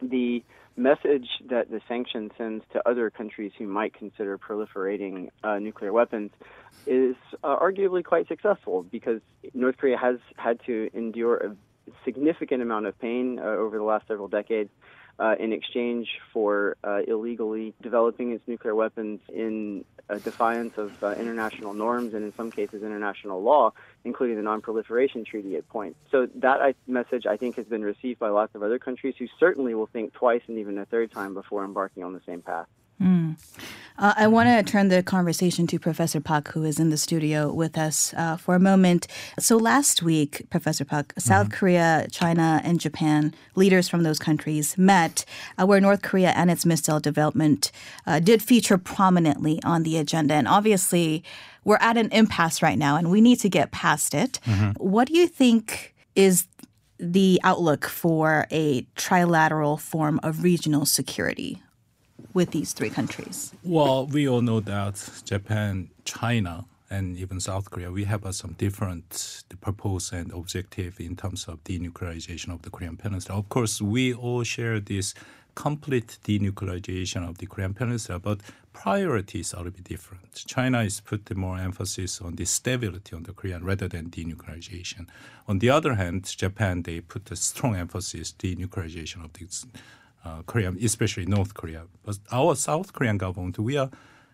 the 0.00 0.42
message 0.76 1.28
that 1.48 1.70
the 1.70 1.80
sanction 1.88 2.30
sends 2.36 2.64
to 2.72 2.88
other 2.88 3.10
countries 3.10 3.52
who 3.58 3.66
might 3.66 3.94
consider 3.94 4.36
proliferating 4.38 5.30
uh, 5.42 5.58
nuclear 5.58 5.92
weapons 5.92 6.30
is 6.86 7.16
uh, 7.42 7.56
arguably 7.56 8.04
quite 8.04 8.28
successful 8.28 8.82
because 8.82 9.20
North 9.54 9.78
Korea 9.78 9.96
has 9.96 10.16
had 10.36 10.60
to 10.66 10.90
endure 10.92 11.36
a 11.38 11.56
significant 12.04 12.62
amount 12.62 12.86
of 12.86 12.98
pain 12.98 13.38
uh, 13.38 13.42
over 13.42 13.78
the 13.78 13.84
last 13.84 14.06
several 14.06 14.28
decades 14.28 14.70
uh, 15.18 15.34
in 15.38 15.52
exchange 15.52 16.08
for 16.32 16.76
uh, 16.84 17.00
illegally 17.06 17.74
developing 17.82 18.32
its 18.32 18.46
nuclear 18.46 18.74
weapons 18.74 19.20
in 19.32 19.84
defiance 20.22 20.78
of 20.78 21.02
uh, 21.02 21.12
international 21.12 21.74
norms 21.74 22.14
and, 22.14 22.24
in 22.24 22.32
some 22.34 22.50
cases, 22.50 22.82
international 22.82 23.42
law, 23.42 23.72
including 24.04 24.36
the 24.36 24.42
Non-Proliferation 24.42 25.24
Treaty 25.24 25.56
at 25.56 25.68
point. 25.68 25.96
So 26.12 26.28
that 26.36 26.62
I, 26.62 26.74
message, 26.86 27.26
I 27.26 27.36
think, 27.36 27.56
has 27.56 27.66
been 27.66 27.82
received 27.82 28.18
by 28.20 28.28
lots 28.28 28.54
of 28.54 28.62
other 28.62 28.78
countries 28.78 29.14
who 29.18 29.26
certainly 29.40 29.74
will 29.74 29.86
think 29.86 30.12
twice 30.12 30.42
and 30.46 30.58
even 30.58 30.78
a 30.78 30.86
third 30.86 31.10
time 31.10 31.34
before 31.34 31.64
embarking 31.64 32.04
on 32.04 32.12
the 32.12 32.20
same 32.26 32.42
path. 32.42 32.66
Mm. 33.00 33.36
Uh, 33.98 34.12
I 34.16 34.26
want 34.26 34.48
to 34.48 34.70
turn 34.70 34.88
the 34.88 35.02
conversation 35.02 35.66
to 35.68 35.78
Professor 35.78 36.20
Park, 36.20 36.48
who 36.48 36.64
is 36.64 36.78
in 36.78 36.90
the 36.90 36.98
studio 36.98 37.50
with 37.50 37.78
us 37.78 38.12
uh, 38.14 38.36
for 38.36 38.54
a 38.54 38.60
moment. 38.60 39.06
So, 39.38 39.56
last 39.56 40.02
week, 40.02 40.46
Professor 40.50 40.84
Park, 40.84 41.14
South 41.18 41.48
mm-hmm. 41.48 41.56
Korea, 41.56 42.06
China, 42.10 42.60
and 42.62 42.78
Japan, 42.78 43.34
leaders 43.54 43.88
from 43.88 44.02
those 44.02 44.18
countries 44.18 44.76
met, 44.76 45.24
uh, 45.58 45.64
where 45.64 45.80
North 45.80 46.02
Korea 46.02 46.30
and 46.30 46.50
its 46.50 46.66
missile 46.66 47.00
development 47.00 47.72
uh, 48.06 48.20
did 48.20 48.42
feature 48.42 48.76
prominently 48.76 49.62
on 49.62 49.82
the 49.82 49.96
agenda. 49.96 50.34
And 50.34 50.46
obviously, 50.46 51.24
we're 51.64 51.78
at 51.80 51.96
an 51.96 52.10
impasse 52.12 52.60
right 52.60 52.78
now, 52.78 52.96
and 52.96 53.10
we 53.10 53.22
need 53.22 53.40
to 53.40 53.48
get 53.48 53.70
past 53.72 54.14
it. 54.14 54.40
Mm-hmm. 54.44 54.72
What 54.72 55.08
do 55.08 55.16
you 55.16 55.26
think 55.26 55.94
is 56.14 56.46
the 56.98 57.40
outlook 57.44 57.86
for 57.86 58.46
a 58.50 58.82
trilateral 58.94 59.80
form 59.80 60.20
of 60.22 60.42
regional 60.42 60.84
security? 60.84 61.62
With 62.36 62.50
these 62.50 62.74
three 62.74 62.90
countries? 62.90 63.52
Well, 63.64 64.06
we 64.06 64.28
all 64.28 64.42
know 64.42 64.60
that 64.60 64.96
Japan, 65.24 65.88
China, 66.04 66.66
and 66.90 67.16
even 67.16 67.40
South 67.40 67.70
Korea, 67.70 67.90
we 67.90 68.04
have 68.04 68.24
uh, 68.26 68.30
some 68.30 68.52
different 68.52 69.42
purpose 69.60 70.12
and 70.12 70.30
objective 70.32 71.00
in 71.00 71.16
terms 71.16 71.46
of 71.48 71.64
denuclearization 71.64 72.52
of 72.52 72.60
the 72.62 72.70
Korean 72.70 72.96
Peninsula. 72.96 73.38
Of 73.38 73.48
course, 73.48 73.80
we 73.80 74.12
all 74.12 74.44
share 74.44 74.78
this 74.78 75.14
complete 75.54 76.18
denuclearization 76.24 77.26
of 77.26 77.38
the 77.38 77.46
Korean 77.46 77.72
Peninsula, 77.72 78.18
but 78.18 78.40
priorities 78.74 79.54
are 79.54 79.66
a 79.66 79.70
bit 79.70 79.84
different. 79.84 80.44
China 80.46 80.82
is 80.82 81.00
putting 81.00 81.38
more 81.38 81.58
emphasis 81.58 82.20
on 82.20 82.36
the 82.36 82.44
stability 82.44 83.16
on 83.16 83.22
the 83.22 83.32
Korean 83.32 83.64
rather 83.64 83.88
than 83.88 84.10
denuclearization. 84.10 85.06
On 85.48 85.58
the 85.58 85.70
other 85.70 85.94
hand, 85.94 86.24
Japan 86.36 86.82
they 86.82 87.00
put 87.00 87.30
a 87.30 87.36
strong 87.36 87.74
emphasis 87.74 88.34
on 88.34 88.50
denuclearization 88.50 89.24
of 89.24 89.32
the 89.32 89.48
uh, 90.26 90.42
Korea, 90.42 90.72
especially 90.82 91.26
North 91.26 91.54
Korea. 91.54 91.82
But 92.04 92.18
our 92.32 92.54
South 92.56 92.92
Korean 92.92 93.18
government, 93.18 93.58
we 93.58 93.76
are 93.76 93.90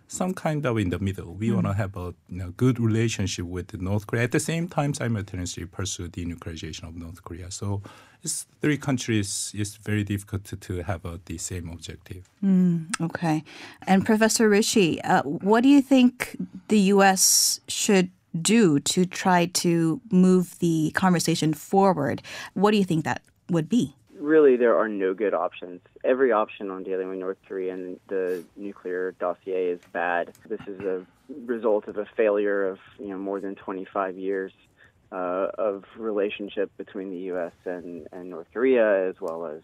some 0.09 0.35
kind 0.35 0.65
of 0.67 0.79
in 0.79 0.91
the 0.91 0.99
middle. 0.99 1.35
We 1.35 1.49
mm. 1.49 1.55
want 1.55 1.67
to 1.67 1.73
have 1.75 1.97
a 1.97 2.15
you 2.29 2.39
know, 2.39 2.51
good 2.57 2.79
relationship 2.79 3.47
with 3.47 3.81
North 3.81 4.07
Korea. 4.07 4.25
At 4.25 4.33
the 4.33 4.41
same 4.41 4.69
time, 4.69 4.95
simultaneously 4.95 5.65
pursue 5.65 6.09
denuclearization 6.09 6.85
of 6.89 6.95
North 6.97 7.23
Korea. 7.25 7.51
So 7.51 7.83
it's 8.23 8.47
three 8.61 8.79
countries. 8.79 9.53
It's 9.55 9.77
very 9.77 10.05
difficult 10.05 10.45
to, 10.45 10.57
to 10.57 10.83
have 10.83 11.05
a, 11.05 11.21
the 11.25 11.39
same 11.39 11.69
objective. 11.71 12.29
Mm, 12.45 13.01
okay. 13.01 13.43
And 13.87 14.05
Professor 14.05 14.49
Richey, 14.49 15.01
uh, 15.03 15.23
what 15.23 15.63
do 15.63 15.69
you 15.69 15.83
think 15.83 16.37
the 16.69 16.79
U.S. 16.95 17.61
should 17.69 18.11
do 18.41 18.81
to 18.81 19.05
try 19.05 19.47
to 19.47 20.01
move 20.11 20.59
the 20.59 20.91
conversation 20.95 21.53
forward? 21.55 22.23
What 22.55 22.71
do 22.73 22.77
you 22.79 22.85
think 22.85 23.05
that 23.05 23.23
would 23.51 23.69
be? 23.69 23.95
Really 24.23 24.57
there 24.57 24.79
are 24.79 24.89
no 24.89 25.15
good 25.15 25.35
options. 25.35 25.81
Every 26.05 26.33
option 26.33 26.71
on 26.71 26.83
dealing 26.85 27.09
with 27.09 27.19
North 27.19 27.39
Korea 27.47 27.75
and 27.75 28.01
the 28.09 28.45
nuclear 28.57 29.13
dossier 29.13 29.71
is 29.71 29.81
bad. 29.93 30.33
This 30.47 30.61
is 30.67 30.81
a 30.81 31.05
result 31.45 31.89
of 31.89 31.99
a 31.99 32.07
failure 32.17 32.69
of 32.69 32.79
you 32.99 33.09
know 33.09 33.19
more 33.19 33.41
than 33.41 33.55
25 33.55 34.17
years 34.17 34.53
uh, 35.11 35.49
of 35.59 35.85
relationship 35.97 36.71
between 36.77 37.11
the 37.11 37.19
U.S. 37.33 37.53
and, 37.65 38.07
and 38.13 38.31
North 38.31 38.47
Korea, 38.53 39.09
as 39.09 39.21
well 39.21 39.47
as 39.47 39.63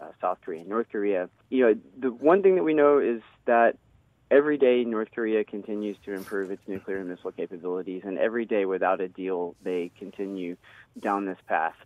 uh, 0.00 0.06
South 0.20 0.38
Korea 0.42 0.60
and 0.60 0.68
North 0.68 0.86
Korea. 0.90 1.28
You 1.50 1.66
know, 1.66 1.74
the 1.98 2.12
one 2.12 2.42
thing 2.42 2.54
that 2.56 2.62
we 2.62 2.74
know 2.74 2.98
is 2.98 3.20
that 3.44 3.76
every 4.30 4.56
day 4.56 4.84
North 4.84 5.08
Korea 5.14 5.44
continues 5.44 5.96
to 6.04 6.12
improve 6.12 6.50
its 6.50 6.62
nuclear 6.66 6.98
and 6.98 7.08
missile 7.08 7.32
capabilities, 7.32 8.02
and 8.04 8.18
every 8.18 8.46
day 8.46 8.64
without 8.64 9.00
a 9.00 9.08
deal, 9.08 9.54
they 9.62 9.90
continue 9.98 10.56
down 10.98 11.26
this 11.26 11.38
path. 11.46 11.76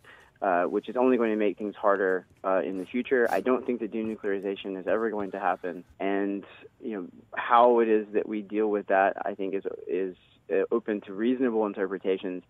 Uh, 0.43 0.65
which 0.65 0.89
is 0.89 0.97
only 0.97 1.19
going 1.19 1.29
to 1.29 1.37
make 1.37 1.59
things 1.59 1.75
harder 1.77 2.25
uh, 2.45 2.63
in 2.65 2.79
the 2.79 2.87
future. 2.87 3.29
I 3.31 3.43
don't 3.43 3.67
think 3.67 3.79
that 3.81 3.93
denuclearization 3.93 4.81
is 4.81 4.87
ever 4.87 5.11
going 5.11 5.33
to 5.33 5.39
happen, 5.39 5.85
and 5.99 6.45
you 6.83 6.93
know 6.97 7.07
how 7.37 7.81
it 7.81 7.89
is 7.91 8.07
that 8.15 8.27
we 8.27 8.41
deal 8.41 8.69
with 8.69 8.87
that. 8.87 9.19
I 9.23 9.35
think 9.35 9.53
is 9.53 9.65
is 9.87 10.17
uh, 10.51 10.63
open 10.71 11.03
to 11.03 11.13
reasonable 11.13 11.67
interpretations. 11.67 12.43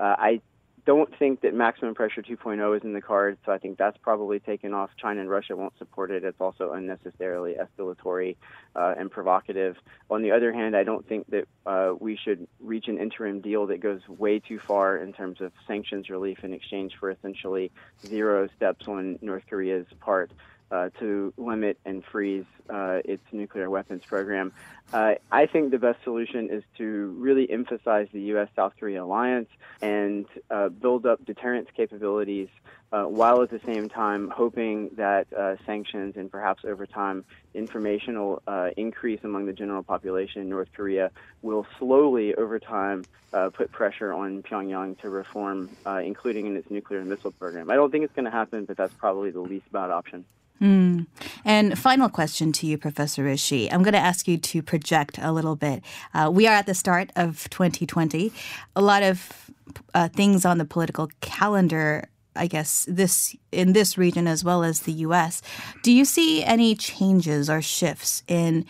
Uh, 0.00 0.14
I 0.18 0.40
don't 0.86 1.16
think 1.18 1.40
that 1.40 1.54
maximum 1.54 1.94
pressure 1.94 2.22
2.0 2.22 2.76
is 2.76 2.84
in 2.84 2.92
the 2.92 3.00
cards, 3.00 3.38
so 3.44 3.52
I 3.52 3.58
think 3.58 3.78
that's 3.78 3.96
probably 3.98 4.38
taken 4.38 4.74
off. 4.74 4.90
China 5.00 5.20
and 5.20 5.30
Russia 5.30 5.56
won't 5.56 5.76
support 5.78 6.10
it. 6.10 6.24
It's 6.24 6.40
also 6.40 6.72
unnecessarily 6.72 7.54
escalatory 7.54 8.36
uh, 8.76 8.94
and 8.98 9.10
provocative. 9.10 9.76
On 10.10 10.22
the 10.22 10.32
other 10.32 10.52
hand, 10.52 10.76
I 10.76 10.84
don't 10.84 11.06
think 11.08 11.26
that 11.30 11.48
uh, 11.64 11.94
we 11.98 12.16
should 12.16 12.46
reach 12.60 12.88
an 12.88 12.98
interim 12.98 13.40
deal 13.40 13.66
that 13.68 13.80
goes 13.80 14.00
way 14.08 14.40
too 14.40 14.58
far 14.58 14.98
in 14.98 15.12
terms 15.12 15.40
of 15.40 15.52
sanctions 15.66 16.10
relief 16.10 16.44
in 16.44 16.52
exchange 16.52 16.92
for 17.00 17.10
essentially 17.10 17.70
zero 18.06 18.48
steps 18.56 18.86
on 18.86 19.18
North 19.22 19.44
Korea's 19.48 19.86
part 20.00 20.30
uh, 20.74 20.90
to 20.98 21.32
limit 21.36 21.78
and 21.84 22.04
freeze 22.04 22.44
uh, 22.68 22.98
its 23.04 23.22
nuclear 23.30 23.70
weapons 23.70 24.04
program. 24.04 24.52
Uh, 24.92 25.14
I 25.30 25.46
think 25.46 25.70
the 25.70 25.78
best 25.78 26.02
solution 26.02 26.50
is 26.50 26.64
to 26.78 27.14
really 27.18 27.48
emphasize 27.48 28.08
the 28.12 28.22
U.S. 28.34 28.48
South 28.56 28.72
Korea 28.78 29.04
alliance 29.04 29.48
and 29.80 30.26
uh, 30.50 30.70
build 30.70 31.06
up 31.06 31.24
deterrence 31.24 31.68
capabilities 31.76 32.48
uh, 32.90 33.04
while 33.04 33.42
at 33.42 33.50
the 33.50 33.60
same 33.64 33.88
time 33.88 34.30
hoping 34.30 34.90
that 34.96 35.32
uh, 35.32 35.56
sanctions 35.64 36.16
and 36.16 36.30
perhaps 36.30 36.64
over 36.64 36.86
time 36.86 37.24
informational 37.54 38.42
increase 38.76 39.20
among 39.22 39.46
the 39.46 39.52
general 39.52 39.82
population 39.82 40.42
in 40.42 40.48
North 40.48 40.68
Korea 40.74 41.10
will 41.42 41.66
slowly 41.78 42.34
over 42.34 42.58
time 42.58 43.04
put 43.52 43.70
pressure 43.70 44.12
on 44.12 44.42
Pyongyang 44.42 44.98
to 45.00 45.10
reform, 45.10 45.70
including 46.02 46.46
in 46.46 46.56
its 46.56 46.68
nuclear 46.68 47.00
and 47.00 47.08
missile 47.08 47.32
program. 47.32 47.70
I 47.70 47.76
don't 47.76 47.92
think 47.92 48.04
it's 48.04 48.14
going 48.14 48.24
to 48.24 48.30
happen, 48.30 48.64
but 48.64 48.76
that's 48.76 48.94
probably 48.94 49.30
the 49.30 49.40
least 49.40 49.70
bad 49.70 49.90
option. 49.90 50.24
Mm. 50.60 51.06
And 51.44 51.78
final 51.78 52.08
question 52.08 52.52
to 52.52 52.66
you, 52.66 52.78
Professor 52.78 53.24
Richey. 53.24 53.70
I'm 53.70 53.82
going 53.82 53.94
to 53.94 53.98
ask 53.98 54.28
you 54.28 54.38
to 54.38 54.62
project 54.62 55.18
a 55.20 55.32
little 55.32 55.56
bit. 55.56 55.82
Uh, 56.14 56.30
we 56.32 56.46
are 56.46 56.54
at 56.54 56.66
the 56.66 56.74
start 56.74 57.10
of 57.16 57.50
2020. 57.50 58.32
A 58.76 58.80
lot 58.80 59.02
of 59.02 59.50
uh, 59.94 60.08
things 60.08 60.44
on 60.44 60.58
the 60.58 60.64
political 60.64 61.10
calendar 61.20 62.08
I 62.36 62.46
guess 62.46 62.84
this 62.88 63.36
in 63.52 63.74
this 63.74 63.96
region 63.96 64.26
as 64.26 64.42
well 64.42 64.64
as 64.64 64.80
the 64.80 64.92
U.S. 64.92 65.40
Do 65.82 65.92
you 65.92 66.04
see 66.04 66.42
any 66.42 66.74
changes 66.74 67.48
or 67.48 67.62
shifts 67.62 68.22
in 68.26 68.66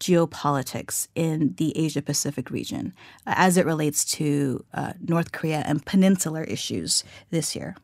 geopolitics 0.00 1.08
in 1.14 1.54
the 1.56 1.76
Asia 1.76 2.02
Pacific 2.02 2.50
region 2.50 2.94
as 3.26 3.56
it 3.56 3.66
relates 3.66 4.04
to 4.04 4.64
uh, 4.72 4.92
North 5.00 5.32
Korea 5.32 5.64
and 5.66 5.84
peninsular 5.84 6.44
issues 6.44 7.02
this 7.30 7.56
year? 7.56 7.74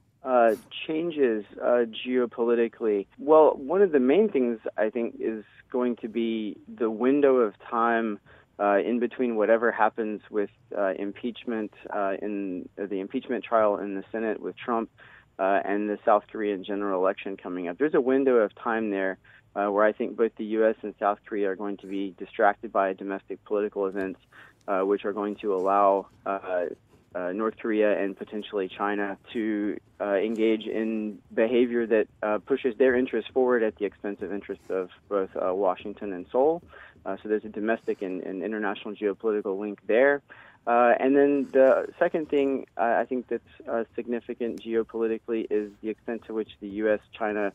Uh, 0.52 0.56
changes 0.86 1.44
uh, 1.60 1.84
geopolitically? 2.06 3.06
Well, 3.18 3.54
one 3.56 3.82
of 3.82 3.92
the 3.92 4.00
main 4.00 4.28
things 4.28 4.60
I 4.76 4.90
think 4.90 5.16
is 5.18 5.44
going 5.70 5.96
to 5.96 6.08
be 6.08 6.56
the 6.68 6.90
window 6.90 7.36
of 7.36 7.54
time 7.70 8.18
uh, 8.58 8.78
in 8.78 9.00
between 9.00 9.36
whatever 9.36 9.72
happens 9.72 10.20
with 10.30 10.50
uh, 10.76 10.92
impeachment 10.98 11.72
uh, 11.92 12.14
in 12.22 12.68
the 12.76 13.00
impeachment 13.00 13.44
trial 13.44 13.78
in 13.78 13.94
the 13.94 14.04
Senate 14.12 14.40
with 14.40 14.56
Trump 14.56 14.90
and 15.38 15.90
the 15.90 15.98
South 16.04 16.22
Korean 16.30 16.62
general 16.62 17.00
election 17.00 17.36
coming 17.36 17.66
up. 17.68 17.76
There's 17.78 17.94
a 17.94 18.00
window 18.00 18.36
of 18.36 18.54
time 18.54 18.90
there 18.90 19.18
uh, 19.56 19.66
where 19.70 19.84
I 19.84 19.92
think 19.92 20.16
both 20.16 20.32
the 20.36 20.44
U.S. 20.44 20.76
and 20.82 20.94
South 20.98 21.18
Korea 21.26 21.50
are 21.50 21.56
going 21.56 21.76
to 21.78 21.86
be 21.86 22.14
distracted 22.18 22.72
by 22.72 22.92
domestic 22.92 23.44
political 23.44 23.86
events, 23.86 24.20
uh, 24.66 24.80
which 24.80 25.04
are 25.04 25.12
going 25.12 25.36
to 25.36 25.54
allow 25.54 26.06
uh, 26.26 26.66
uh, 27.14 27.32
North 27.32 27.56
Korea 27.58 28.02
and 28.02 28.16
potentially 28.16 28.68
China 28.68 29.16
to 29.32 29.78
uh, 30.00 30.14
engage 30.14 30.66
in 30.66 31.18
behavior 31.32 31.86
that 31.86 32.08
uh, 32.22 32.38
pushes 32.38 32.76
their 32.76 32.94
interests 32.94 33.30
forward 33.32 33.62
at 33.62 33.76
the 33.76 33.84
expense 33.84 34.20
of 34.22 34.32
interests 34.32 34.68
of 34.68 34.90
both 35.08 35.30
uh, 35.36 35.54
Washington 35.54 36.12
and 36.12 36.26
Seoul. 36.30 36.62
Uh, 37.06 37.16
so 37.22 37.28
there's 37.28 37.44
a 37.44 37.50
domestic 37.50 38.02
and, 38.02 38.22
and 38.22 38.42
international 38.42 38.94
geopolitical 38.94 39.58
link 39.58 39.78
there. 39.86 40.22
Uh, 40.66 40.94
and 40.98 41.14
then 41.14 41.46
the 41.52 41.86
second 41.98 42.30
thing 42.30 42.66
I 42.76 43.04
think 43.04 43.28
that's 43.28 43.86
significant 43.94 44.62
geopolitically 44.62 45.46
is 45.50 45.70
the 45.82 45.90
extent 45.90 46.24
to 46.26 46.32
which 46.34 46.48
the 46.60 46.68
U.S.-China 46.68 47.52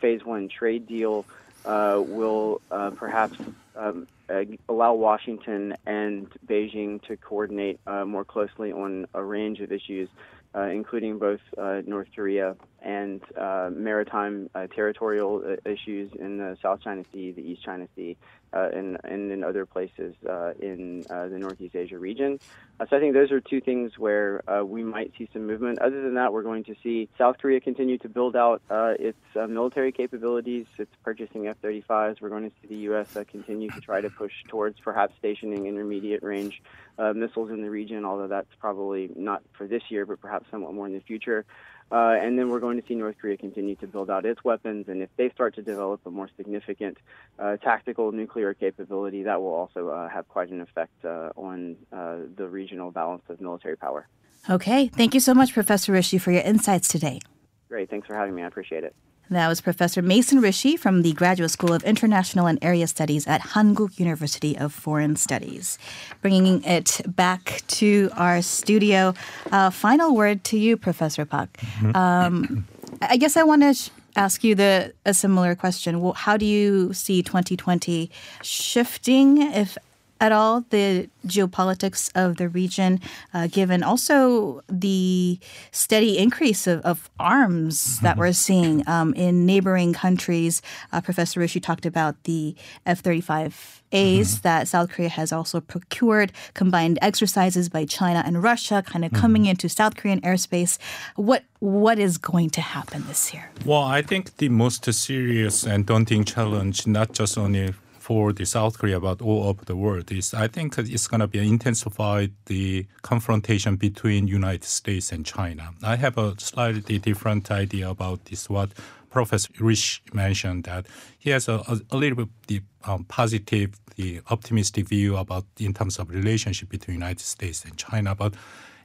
phase 0.00 0.24
one 0.24 0.48
trade 0.48 0.86
deal 0.88 1.24
will 1.64 2.60
perhaps 2.96 3.38
um, 3.76 4.06
uh, 4.28 4.44
allow 4.68 4.94
Washington 4.94 5.74
and 5.86 6.28
Beijing 6.46 7.02
to 7.06 7.16
coordinate 7.16 7.80
uh, 7.86 8.04
more 8.04 8.24
closely 8.24 8.72
on 8.72 9.06
a 9.14 9.22
range 9.22 9.60
of 9.60 9.72
issues, 9.72 10.08
uh, 10.54 10.62
including 10.62 11.18
both 11.18 11.40
uh, 11.58 11.82
North 11.86 12.08
Korea 12.14 12.56
and 12.80 13.20
uh, 13.36 13.70
maritime 13.72 14.50
uh, 14.54 14.66
territorial 14.74 15.56
issues 15.64 16.12
in 16.18 16.38
the 16.38 16.56
South 16.62 16.80
China 16.82 17.04
Sea, 17.12 17.32
the 17.32 17.42
East 17.42 17.62
China 17.64 17.88
Sea, 17.96 18.16
Uh, 18.54 18.68
and, 18.74 18.98
and 19.04 19.32
in 19.32 19.42
other 19.42 19.64
places 19.64 20.14
uh, 20.28 20.52
in 20.60 21.02
uh, 21.08 21.26
the 21.28 21.38
Northeast 21.38 21.74
Asia 21.74 21.98
region. 21.98 22.38
so 22.78 22.94
I 22.94 23.00
think 23.00 23.14
those 23.14 23.32
are 23.32 23.40
two 23.40 23.62
things 23.62 23.96
where 23.96 24.42
we 24.66 24.84
might 24.84 25.10
see 25.16 25.26
some 25.32 25.46
movement. 25.46 25.78
Other 25.78 26.02
than 26.02 26.14
that, 26.14 26.34
we're 26.34 26.42
going 26.42 26.64
to 26.64 26.74
see 26.82 27.08
South 27.16 27.38
Korea 27.38 27.60
continue 27.60 27.96
to 27.98 28.10
build 28.10 28.36
out 28.36 28.60
its 29.00 29.18
military 29.34 29.90
capabilities. 29.90 30.66
It's 30.76 30.94
purchasing 31.02 31.46
F-35s. 31.46 32.20
We're 32.20 32.28
going 32.28 32.50
to 32.50 32.56
see 32.60 32.68
the 32.68 32.80
U.S. 32.92 33.16
continue 33.30 33.70
to 33.70 33.80
try 33.80 34.02
to 34.02 34.10
push 34.10 34.32
towards 34.48 34.78
perhaps 34.80 35.14
stationing 35.18 35.66
intermediate 35.66 36.22
range 36.22 36.62
uh, 36.98 37.14
missiles 37.14 37.50
in 37.50 37.62
the 37.62 37.70
region, 37.70 38.04
although 38.04 38.28
that's 38.28 38.54
probably 38.60 39.10
not 39.16 39.42
for 39.52 39.66
this 39.66 39.82
year, 39.88 40.04
but 40.04 40.20
perhaps 40.20 40.46
somewhat 40.50 40.74
more 40.74 40.86
in 40.86 40.92
the 40.92 41.00
future. 41.00 41.46
Uh, 41.92 42.16
and 42.18 42.38
then 42.38 42.48
we're 42.48 42.58
going 42.58 42.80
to 42.80 42.86
see 42.88 42.94
North 42.94 43.16
Korea 43.20 43.36
continue 43.36 43.76
to 43.76 43.86
build 43.86 44.08
out 44.08 44.24
its 44.24 44.42
weapons. 44.42 44.88
And 44.88 45.02
if 45.02 45.10
they 45.16 45.28
start 45.28 45.54
to 45.56 45.62
develop 45.62 46.00
a 46.06 46.10
more 46.10 46.30
significant 46.38 46.96
uh, 47.38 47.58
tactical 47.58 48.12
nuclear 48.12 48.54
capability, 48.54 49.24
that 49.24 49.42
will 49.42 49.52
also 49.52 49.88
uh, 49.90 50.08
have 50.08 50.26
quite 50.26 50.48
an 50.48 50.62
effect 50.62 51.04
uh, 51.04 51.30
on 51.36 51.76
uh, 51.92 52.16
the 52.34 52.48
regional 52.48 52.90
balance 52.90 53.24
of 53.28 53.42
military 53.42 53.76
power. 53.76 54.08
Okay. 54.48 54.88
Thank 54.88 55.12
you 55.12 55.20
so 55.20 55.34
much, 55.34 55.52
Professor 55.52 55.92
Richey, 55.92 56.16
for 56.16 56.32
your 56.32 56.42
insights 56.42 56.88
today. 56.88 57.20
Great. 57.68 57.90
Thanks 57.90 58.06
for 58.06 58.16
having 58.16 58.34
me. 58.34 58.42
I 58.42 58.46
appreciate 58.46 58.84
it. 58.84 58.94
That 59.32 59.48
was 59.48 59.60
Professor 59.60 60.02
Mason 60.02 60.40
Richey 60.40 60.76
from 60.76 61.02
the 61.02 61.12
Graduate 61.14 61.50
School 61.50 61.72
of 61.72 61.82
International 61.84 62.46
and 62.46 62.58
Area 62.62 62.86
Studies 62.86 63.26
at 63.26 63.40
Hankuk 63.40 63.98
University 63.98 64.56
of 64.58 64.72
Foreign 64.72 65.16
Studies. 65.16 65.78
Bringing 66.20 66.62
it 66.64 67.00
back 67.06 67.62
to 67.68 68.10
our 68.16 68.42
studio. 68.42 69.14
Uh, 69.50 69.70
final 69.70 70.14
word 70.14 70.44
to 70.44 70.58
you, 70.58 70.76
Professor 70.76 71.24
Park. 71.24 71.50
Mm-hmm. 71.58 71.96
Um, 71.96 72.66
I 73.00 73.16
guess 73.16 73.36
I 73.36 73.42
want 73.42 73.62
to 73.62 73.74
sh- 73.74 73.90
ask 74.16 74.44
you 74.44 74.54
the 74.54 74.92
a 75.06 75.14
similar 75.14 75.54
question. 75.54 76.00
Well, 76.00 76.12
how 76.12 76.36
do 76.36 76.44
you 76.44 76.92
see 76.92 77.22
2020 77.22 78.10
shifting, 78.42 79.40
if 79.40 79.78
at 80.22 80.30
all 80.30 80.64
the 80.70 81.10
geopolitics 81.26 82.08
of 82.14 82.36
the 82.36 82.48
region, 82.48 83.00
uh, 83.34 83.48
given 83.48 83.82
also 83.82 84.62
the 84.68 85.38
steady 85.72 86.16
increase 86.16 86.68
of, 86.68 86.80
of 86.82 87.10
arms 87.18 87.98
that 88.00 88.16
we're 88.16 88.32
seeing 88.46 88.88
um, 88.88 89.12
in 89.14 89.44
neighboring 89.44 89.92
countries? 89.92 90.62
Uh, 90.92 91.00
Professor 91.00 91.40
Richey 91.40 91.58
talked 91.58 91.84
about 91.84 92.22
the 92.22 92.54
F 92.86 93.00
35 93.00 93.82
A's 93.90 94.34
mm-hmm. 94.34 94.42
that 94.42 94.68
South 94.68 94.90
Korea 94.90 95.08
has 95.08 95.32
also 95.32 95.60
procured, 95.60 96.32
combined 96.54 97.00
exercises 97.02 97.68
by 97.68 97.84
China 97.84 98.22
and 98.24 98.42
Russia, 98.42 98.82
kind 98.86 99.04
of 99.04 99.10
mm-hmm. 99.10 99.20
coming 99.20 99.46
into 99.46 99.68
South 99.68 99.96
Korean 99.96 100.20
airspace. 100.20 100.78
What 101.16 101.42
what 101.58 101.98
is 101.98 102.16
going 102.18 102.50
to 102.50 102.60
happen 102.60 103.04
this 103.06 103.34
year? 103.34 103.50
Well, 103.64 103.82
I 103.82 104.02
think 104.02 104.36
the 104.38 104.48
most 104.48 104.92
serious 104.92 105.64
and 105.64 105.84
daunting 105.84 106.24
challenge, 106.24 106.86
not 106.86 107.12
just 107.12 107.36
only 107.36 107.74
for 108.02 108.32
the 108.32 108.44
South 108.44 108.78
Korea 108.78 108.98
but 108.98 109.22
all 109.22 109.44
over 109.44 109.64
the 109.64 109.76
world 109.76 110.10
is 110.10 110.34
I 110.34 110.48
think 110.48 110.76
it's 110.76 111.06
going 111.06 111.20
to 111.20 111.28
be 111.28 111.38
intensified 111.38 112.32
the 112.46 112.86
confrontation 113.02 113.76
between 113.76 114.26
United 114.26 114.64
States 114.64 115.12
and 115.12 115.24
China. 115.24 115.70
I 115.84 115.96
have 115.96 116.18
a 116.18 116.34
slightly 116.38 116.98
different 116.98 117.50
idea 117.50 117.88
about 117.88 118.24
this. 118.24 118.50
What 118.50 118.70
Professor 119.08 119.52
Rich 119.60 120.02
mentioned 120.12 120.64
that 120.64 120.86
he 121.18 121.30
has 121.30 121.48
a, 121.48 121.62
a, 121.68 121.80
a 121.92 121.96
little 121.96 122.16
bit 122.24 122.28
the, 122.48 122.60
um, 122.84 123.04
positive, 123.04 123.78
the 123.96 124.20
optimistic 124.30 124.88
view 124.88 125.16
about 125.16 125.44
in 125.58 125.72
terms 125.72 125.98
of 126.00 126.10
relationship 126.10 126.70
between 126.70 126.94
United 126.94 127.20
States 127.20 127.64
and 127.64 127.76
China, 127.76 128.14
but 128.16 128.34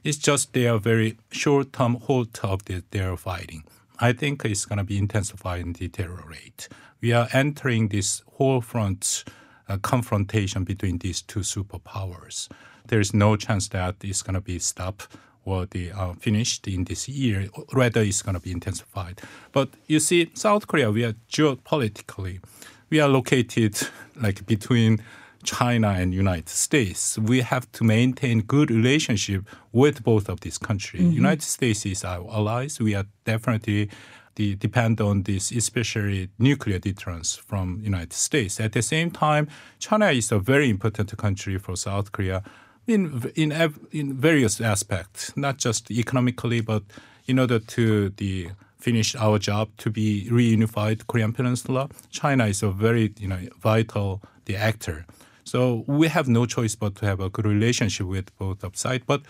it's 0.04 0.18
just 0.18 0.52
their 0.52 0.78
very 0.78 1.18
short-term 1.32 1.94
halt 2.06 2.44
of 2.44 2.64
the, 2.66 2.84
their 2.92 3.16
fighting. 3.16 3.64
I 3.98 4.12
think 4.12 4.44
it's 4.44 4.64
going 4.64 4.78
to 4.78 4.84
be 4.84 4.96
intensified 4.96 5.64
and 5.64 5.74
deteriorate 5.74 6.68
we 7.00 7.12
are 7.12 7.28
entering 7.32 7.88
this 7.88 8.22
whole 8.34 8.60
front 8.60 9.24
uh, 9.68 9.76
confrontation 9.78 10.64
between 10.64 10.98
these 10.98 11.22
two 11.22 11.40
superpowers. 11.40 12.48
There 12.86 13.00
is 13.00 13.12
no 13.12 13.36
chance 13.36 13.68
that 13.68 13.96
it's 14.02 14.22
going 14.22 14.34
to 14.34 14.40
be 14.40 14.58
stopped 14.58 15.08
or 15.44 15.66
the 15.66 15.92
uh, 15.92 16.12
finished 16.14 16.66
in 16.68 16.84
this 16.84 17.08
year. 17.08 17.48
Rather, 17.72 18.02
it's 18.02 18.22
going 18.22 18.34
to 18.34 18.40
be 18.40 18.52
intensified. 18.52 19.20
But 19.52 19.70
you 19.86 20.00
see, 20.00 20.30
South 20.34 20.66
Korea, 20.66 20.90
we 20.90 21.04
are 21.04 21.14
geopolitically, 21.30 22.42
we 22.90 23.00
are 23.00 23.08
located 23.08 23.78
like 24.20 24.46
between 24.46 25.02
China 25.44 25.90
and 25.90 26.12
United 26.12 26.48
States. 26.48 27.18
We 27.18 27.40
have 27.42 27.70
to 27.72 27.84
maintain 27.84 28.40
good 28.40 28.70
relationship 28.70 29.44
with 29.72 30.02
both 30.02 30.28
of 30.28 30.40
these 30.40 30.58
countries. 30.58 31.02
Mm-hmm. 31.02 31.12
United 31.12 31.42
States 31.42 31.86
is 31.86 32.04
our 32.04 32.28
allies. 32.30 32.80
We 32.80 32.94
are 32.94 33.06
definitely 33.24 33.90
the, 34.38 34.54
depend 34.54 35.00
on 35.00 35.24
this, 35.24 35.50
especially 35.50 36.30
nuclear 36.38 36.78
deterrence 36.78 37.34
from 37.34 37.80
United 37.82 38.12
States. 38.12 38.60
At 38.60 38.72
the 38.72 38.82
same 38.82 39.10
time, 39.10 39.48
China 39.80 40.06
is 40.06 40.30
a 40.32 40.38
very 40.38 40.70
important 40.70 41.14
country 41.18 41.58
for 41.58 41.76
South 41.76 42.12
Korea 42.12 42.42
in 42.86 43.30
in 43.34 43.52
in 43.90 44.16
various 44.16 44.60
aspects, 44.60 45.36
not 45.36 45.58
just 45.58 45.90
economically, 45.90 46.60
but 46.60 46.82
in 47.26 47.38
order 47.38 47.58
to 47.58 48.10
the 48.10 48.50
finish 48.78 49.16
our 49.16 49.38
job 49.38 49.68
to 49.76 49.90
be 49.90 50.28
reunified 50.30 51.06
Korean 51.08 51.32
Peninsula, 51.32 51.88
China 52.10 52.46
is 52.46 52.62
a 52.62 52.70
very 52.70 53.12
you 53.18 53.28
know 53.28 53.40
vital 53.60 54.22
the 54.46 54.56
actor. 54.56 55.04
So 55.44 55.84
we 55.86 56.08
have 56.08 56.28
no 56.28 56.46
choice 56.46 56.76
but 56.76 56.94
to 56.96 57.06
have 57.06 57.20
a 57.20 57.28
good 57.28 57.46
relationship 57.46 58.06
with 58.06 58.36
both 58.38 58.60
sides. 58.76 59.04
But 59.06 59.22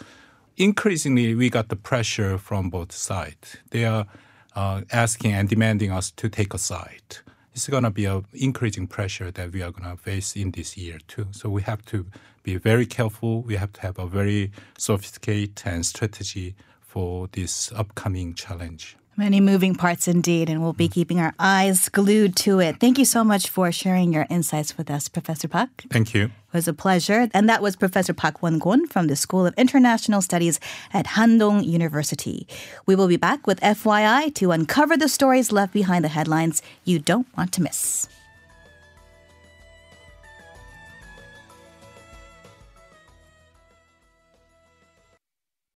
increasingly, 0.56 1.34
we 1.34 1.48
got 1.48 1.68
the 1.68 1.76
pressure 1.76 2.38
from 2.38 2.70
both 2.70 2.92
sides. 2.92 3.56
They 3.70 3.84
are 3.84 4.06
uh, 4.54 4.82
asking 4.92 5.32
and 5.32 5.48
demanding 5.48 5.90
us 5.90 6.10
to 6.12 6.28
take 6.28 6.54
a 6.54 6.58
side. 6.58 7.18
It's 7.54 7.68
going 7.68 7.82
to 7.84 7.90
be 7.90 8.04
an 8.04 8.24
increasing 8.34 8.86
pressure 8.86 9.30
that 9.32 9.52
we 9.52 9.62
are 9.62 9.72
going 9.72 9.90
to 9.90 9.96
face 9.96 10.36
in 10.36 10.52
this 10.52 10.76
year 10.76 10.98
too. 11.08 11.26
So 11.32 11.48
we 11.48 11.62
have 11.62 11.84
to 11.86 12.06
be 12.42 12.56
very 12.56 12.86
careful. 12.86 13.42
We 13.42 13.56
have 13.56 13.72
to 13.74 13.80
have 13.80 13.98
a 13.98 14.06
very 14.06 14.52
sophisticated 14.78 15.84
strategy 15.84 16.54
for 16.80 17.28
this 17.32 17.72
upcoming 17.72 18.34
challenge. 18.34 18.96
Many 19.18 19.40
moving 19.40 19.74
parts 19.74 20.06
indeed, 20.06 20.48
and 20.48 20.62
we'll 20.62 20.72
be 20.72 20.88
mm. 20.88 20.92
keeping 20.92 21.18
our 21.18 21.34
eyes 21.40 21.88
glued 21.88 22.36
to 22.36 22.60
it. 22.60 22.78
Thank 22.78 22.98
you 22.98 23.04
so 23.04 23.24
much 23.24 23.48
for 23.48 23.72
sharing 23.72 24.12
your 24.12 24.28
insights 24.30 24.78
with 24.78 24.88
us, 24.92 25.08
Professor 25.08 25.48
Park. 25.48 25.70
Thank 25.90 26.14
you. 26.14 26.26
It 26.26 26.52
was 26.52 26.68
a 26.68 26.72
pleasure. 26.72 27.28
And 27.34 27.48
that 27.48 27.60
was 27.60 27.74
Professor 27.74 28.14
Park 28.14 28.44
Won-kwon 28.44 28.88
from 28.88 29.08
the 29.08 29.16
School 29.16 29.44
of 29.44 29.54
International 29.58 30.22
Studies 30.22 30.60
at 30.92 31.06
Handong 31.06 31.66
University. 31.66 32.46
We 32.86 32.94
will 32.94 33.08
be 33.08 33.16
back 33.16 33.44
with 33.44 33.58
FYI 33.58 34.32
to 34.36 34.52
uncover 34.52 34.96
the 34.96 35.08
stories 35.08 35.50
left 35.50 35.72
behind 35.72 36.04
the 36.04 36.10
headlines 36.10 36.62
you 36.84 37.00
don't 37.00 37.26
want 37.36 37.50
to 37.54 37.62
miss. 37.62 38.08